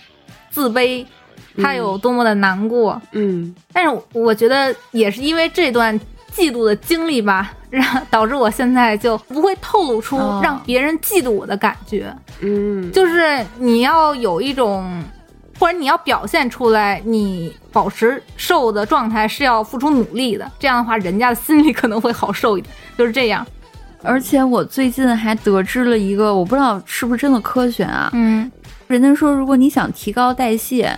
[0.50, 1.06] 自卑，
[1.62, 3.00] 他有多么的难过。
[3.12, 6.00] 嗯但是我觉得也是因为这段
[6.38, 12.14] 嫉妒的经历吧， 让导致我现在就不会透露出哦让别人嫉妒我的感觉。
[12.42, 15.04] 嗯，就是你要有一种，
[15.60, 20.50] 或者你要表现出来，你保持瘦的状态是要付出努力的。
[20.60, 22.72] 这样的话，人家的心里可能会好受一点。
[22.96, 23.46] 就是这样。
[24.04, 28.12] 而且我最近还得知了一个，我不知道是不是真的科学啊。
[28.14, 28.50] 嗯
[28.88, 30.98] 人家说，如果你想提高代谢，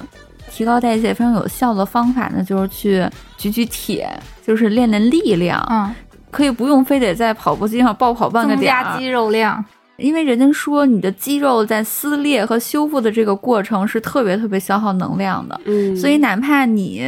[0.49, 4.09] 提高代谢非常有效的方法呢，就是去举举铁，
[4.45, 5.93] 就是练练力量，嗯，
[6.29, 8.83] 可以不用非得在跑步机上暴跑半个增点儿。
[8.83, 9.63] 加肌肉量。
[9.97, 17.05] 因为人家说你的肌肉在撕裂和修复的这个过程是特别特别消耗能量的，嗯，所以哪怕你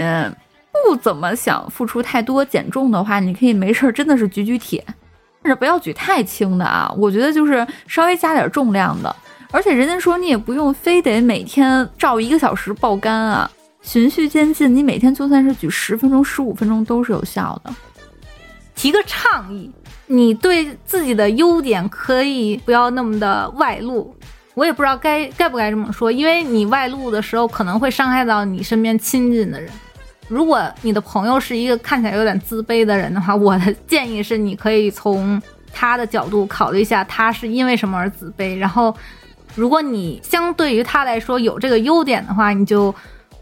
[0.89, 4.83] 不怎么想付出太多减重的话，你可以没事儿真的是举举铁，
[5.41, 6.93] 但是不要举太轻的啊。
[6.97, 9.15] 我觉得就是稍微加点重量的，
[9.51, 13.49] 而且人家说你也不用非得每天照一个小时爆肝啊，
[13.81, 17.73] 循序渐进，你每天就算是举十分钟、十五分钟都是有效的。
[18.73, 19.69] 提个倡议，
[20.07, 24.15] 你对自己的优点可以不要那么的外露。
[24.53, 29.69] 我也不知道该该不该这么说，因为你外露的时候可能会伤害到你身边亲近的人。
[30.27, 35.41] 如果你的朋友是一个看起来有点自卑的人的话，我的建议是，你可以从
[35.73, 38.57] 他的角度考虑一下，他是因为什么而自卑。
[38.57, 38.95] 然后，
[39.55, 42.93] 如果你相对于他来说有这个优点的话，你就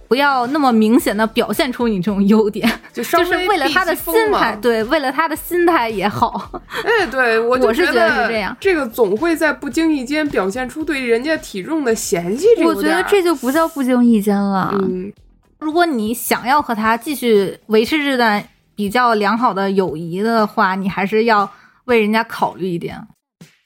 [0.07, 2.70] 不要那么明显的表现出你这种优点。
[2.91, 6.51] 就就是为了他的心态，对，为了他的心态也好。
[6.84, 14.74] 哎，对我 我是觉得得是这样这个总会在不经意间表现出对人家体重的嫌弃，这我觉得这就不叫不经意间了。
[14.82, 15.12] 嗯
[15.60, 18.41] 如果你想要和他继续维持这段
[18.76, 21.51] 比较良好的友谊的话，你还是要
[21.84, 22.97] 为人家考虑一点。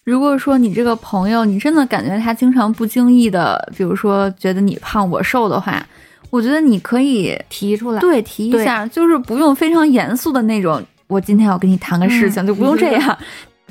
[0.04, 5.86] 如果说你这个朋友，你真的感觉他经常不经意的，比如说觉得你胖我瘦的话，
[6.30, 10.84] 我觉得你可以提出来，对提一下，就是不用非常严肃的那种。
[11.08, 13.18] 我今天要跟你谈个事情，就不用 这样。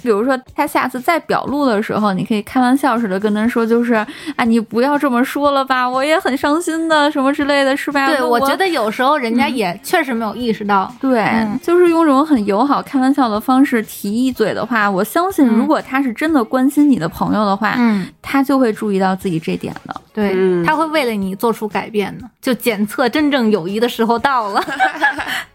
[0.01, 3.95] 比如说，他下次再表露的时候，你可以开玩笑似的跟他说，就是
[4.37, 8.07] 啊，你不要这么说了吧，我也很伤心的，什么之类的，是吧？
[8.07, 10.93] 对我我觉得有时候人家也确实没有意识到。
[11.01, 19.95] 对，嗯就是用这种很友好、开玩笑的方式提一嘴的话，我相信，嗯如果他是真的关心你的朋友的话，嗯，他就会注意到自己这点的。
[20.13, 22.29] 对，嗯他会为了你做出改变的。
[22.41, 24.61] 就检测真正友谊的时候到了。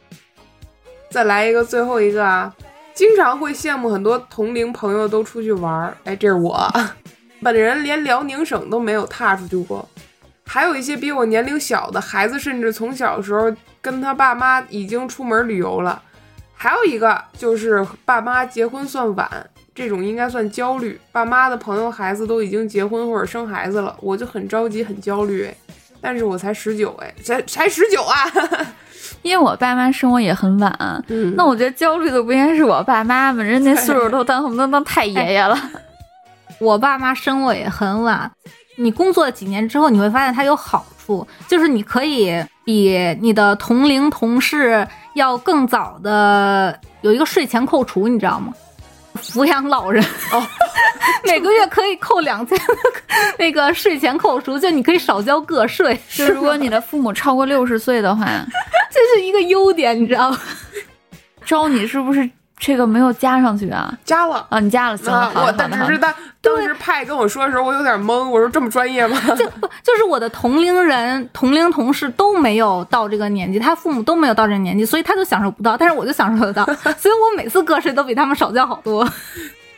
[1.10, 2.54] 再来一个，最后一个啊，
[2.98, 6.68] 经常会羡慕很多同龄朋友都出去玩儿，哎，这是我，
[7.44, 9.88] 本人连辽宁省都没有踏出去过。
[10.44, 16.02] 还有一些比我年龄小的孩子，甚至从小时候跟他爸妈已经出门旅游了。
[16.56, 19.30] 还有一个就是爸妈结婚算晚，
[19.76, 21.00] 这种应该算焦虑。
[21.12, 25.54] 爸妈的朋友孩子都已经结婚或者生孩子了，我就很着急很焦虑。
[26.02, 28.16] 但是我才十九哎，才才十九啊，
[29.28, 33.44] 因为我爸妈生我也很晚，嗯那我觉得焦虑的不应该是我爸妈吗？
[33.44, 35.58] 人家那岁数都当恨不得当太爷爷了。
[36.60, 38.32] 我爸妈生我也很晚，
[38.78, 48.54] 你工作几年之后，你会发现它有好处，就是你可以比你的同龄同事要更早的有一个税前扣除，你知道吗？
[49.22, 50.42] 抚养老人 哦，
[51.26, 52.58] 每个月可以扣两千
[53.38, 58.26] 那个税前扣除，就你可以少交个税，就如果你的父母超过六十岁的话，
[58.92, 60.40] 这是一个优点，你知道吗？
[61.46, 62.30] 招你是不是
[62.60, 63.94] 这个没有加上去啊？
[64.04, 64.46] 加了。
[64.50, 65.54] 啊，你加了，行了，我。
[65.58, 68.28] 但只是他当时派跟我说的时候，我有点懵。
[68.30, 69.18] 我说这么专业吗？
[69.38, 79.08] 就不就是我的同龄人、同龄同事都没有到这个年纪，他父母都没有到这个年纪，所以他就享受不到，但是我就享受得到，所以我每次个税都比他们少交好多。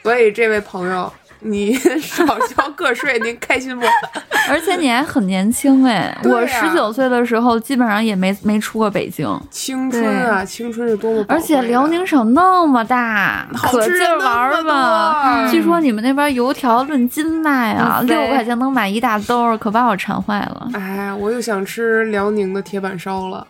[0.03, 3.85] 所以这位朋友，你 少交个税，您开心不？
[4.49, 11.25] 而且你还很年轻哎，我十九岁的时候基本上也没没出过北京，青春啊，青春是多么啊！
[11.29, 15.43] 而且辽宁省那么大，好可劲玩吧。
[15.43, 20.69] 多据说你们那边油条论斤卖啊，六块钱能买一大兜儿，可把我馋坏了。
[20.73, 23.45] 哎，我又想吃辽宁的铁板烧了，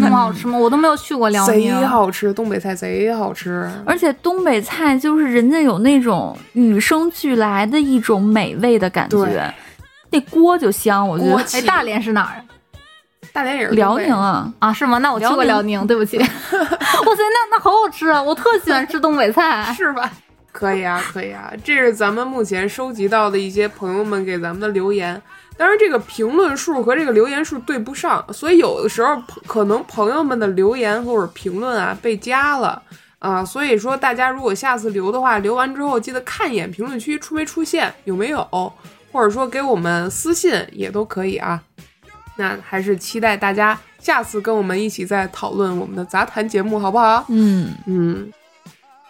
[0.00, 0.58] 那么好吃吗？
[0.58, 1.86] 我都没有去过辽宁贼。
[1.86, 3.70] 好吃，东北菜贼好吃。
[3.86, 9.54] 而且东北菜就是人家有那种与生俱来的一种美味的感觉，
[10.10, 11.36] 那锅就香，我觉得。
[11.52, 12.42] 哎，大连是哪儿
[13.32, 14.72] 大连也是辽宁啊，啊？
[14.72, 14.98] 是吗？
[14.98, 16.18] 那我去过辽辽宁，对不起。
[16.18, 18.22] 哇塞，那那好好吃啊！
[18.22, 19.72] 我特喜欢吃东北菜。
[19.76, 20.10] 是吧？
[20.52, 25.20] 可以啊，可以啊，这是咱们目前收集到的一些朋友们给咱们的留言。
[25.56, 32.82] 当然，这个评论数和这个留言数对不上，所以有的时候可能朋友们的留言或者评论啊被加了
[33.20, 33.44] 啊。
[33.44, 38.42] 所以说，大家如果下次留的话，留完之后记得看一眼评论区出没出现，有没有，
[39.12, 41.62] 或者说给我们私信也都可以啊。
[42.36, 47.24] 那还是期待大家下次跟我们一起再讨论我们的杂谈节目，好不好？
[47.28, 48.28] 嗯，嗯，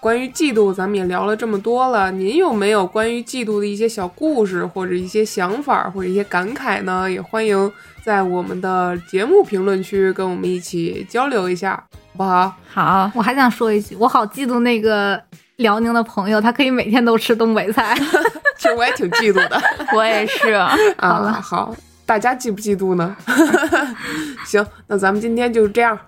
[0.05, 7.11] 关于嫉妒，咱们也聊了这么多了，您有没有关于嫉妒的一些小故事，或者一些想法，或者一些感慨呢？
[7.11, 7.73] 也欢迎
[8.05, 11.83] 在我们的节目评论区跟我们一起交流一下，
[12.13, 12.55] 好不好？
[12.71, 15.19] 好，我还想说一句，我好嫉妒那个
[15.57, 17.97] 辽宁的朋友，他可以每天都吃东北菜。
[18.61, 19.59] 其实我也挺嫉妒的
[19.97, 20.53] 我也是。
[20.53, 20.77] 啊。
[20.99, 21.75] 了好，
[22.05, 23.17] 大家嫉不嫉妒呢？
[24.45, 25.99] 行，那咱们今天就这样，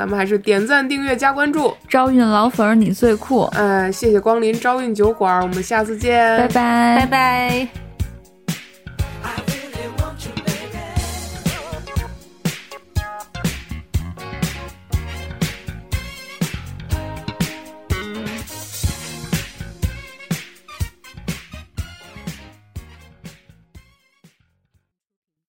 [0.00, 1.76] 咱们还是点赞、订阅、加关注。
[1.86, 7.89] 招运老粉儿你最酷，呃，谢谢光临招运酒馆，我们下次见，拜拜，拜拜。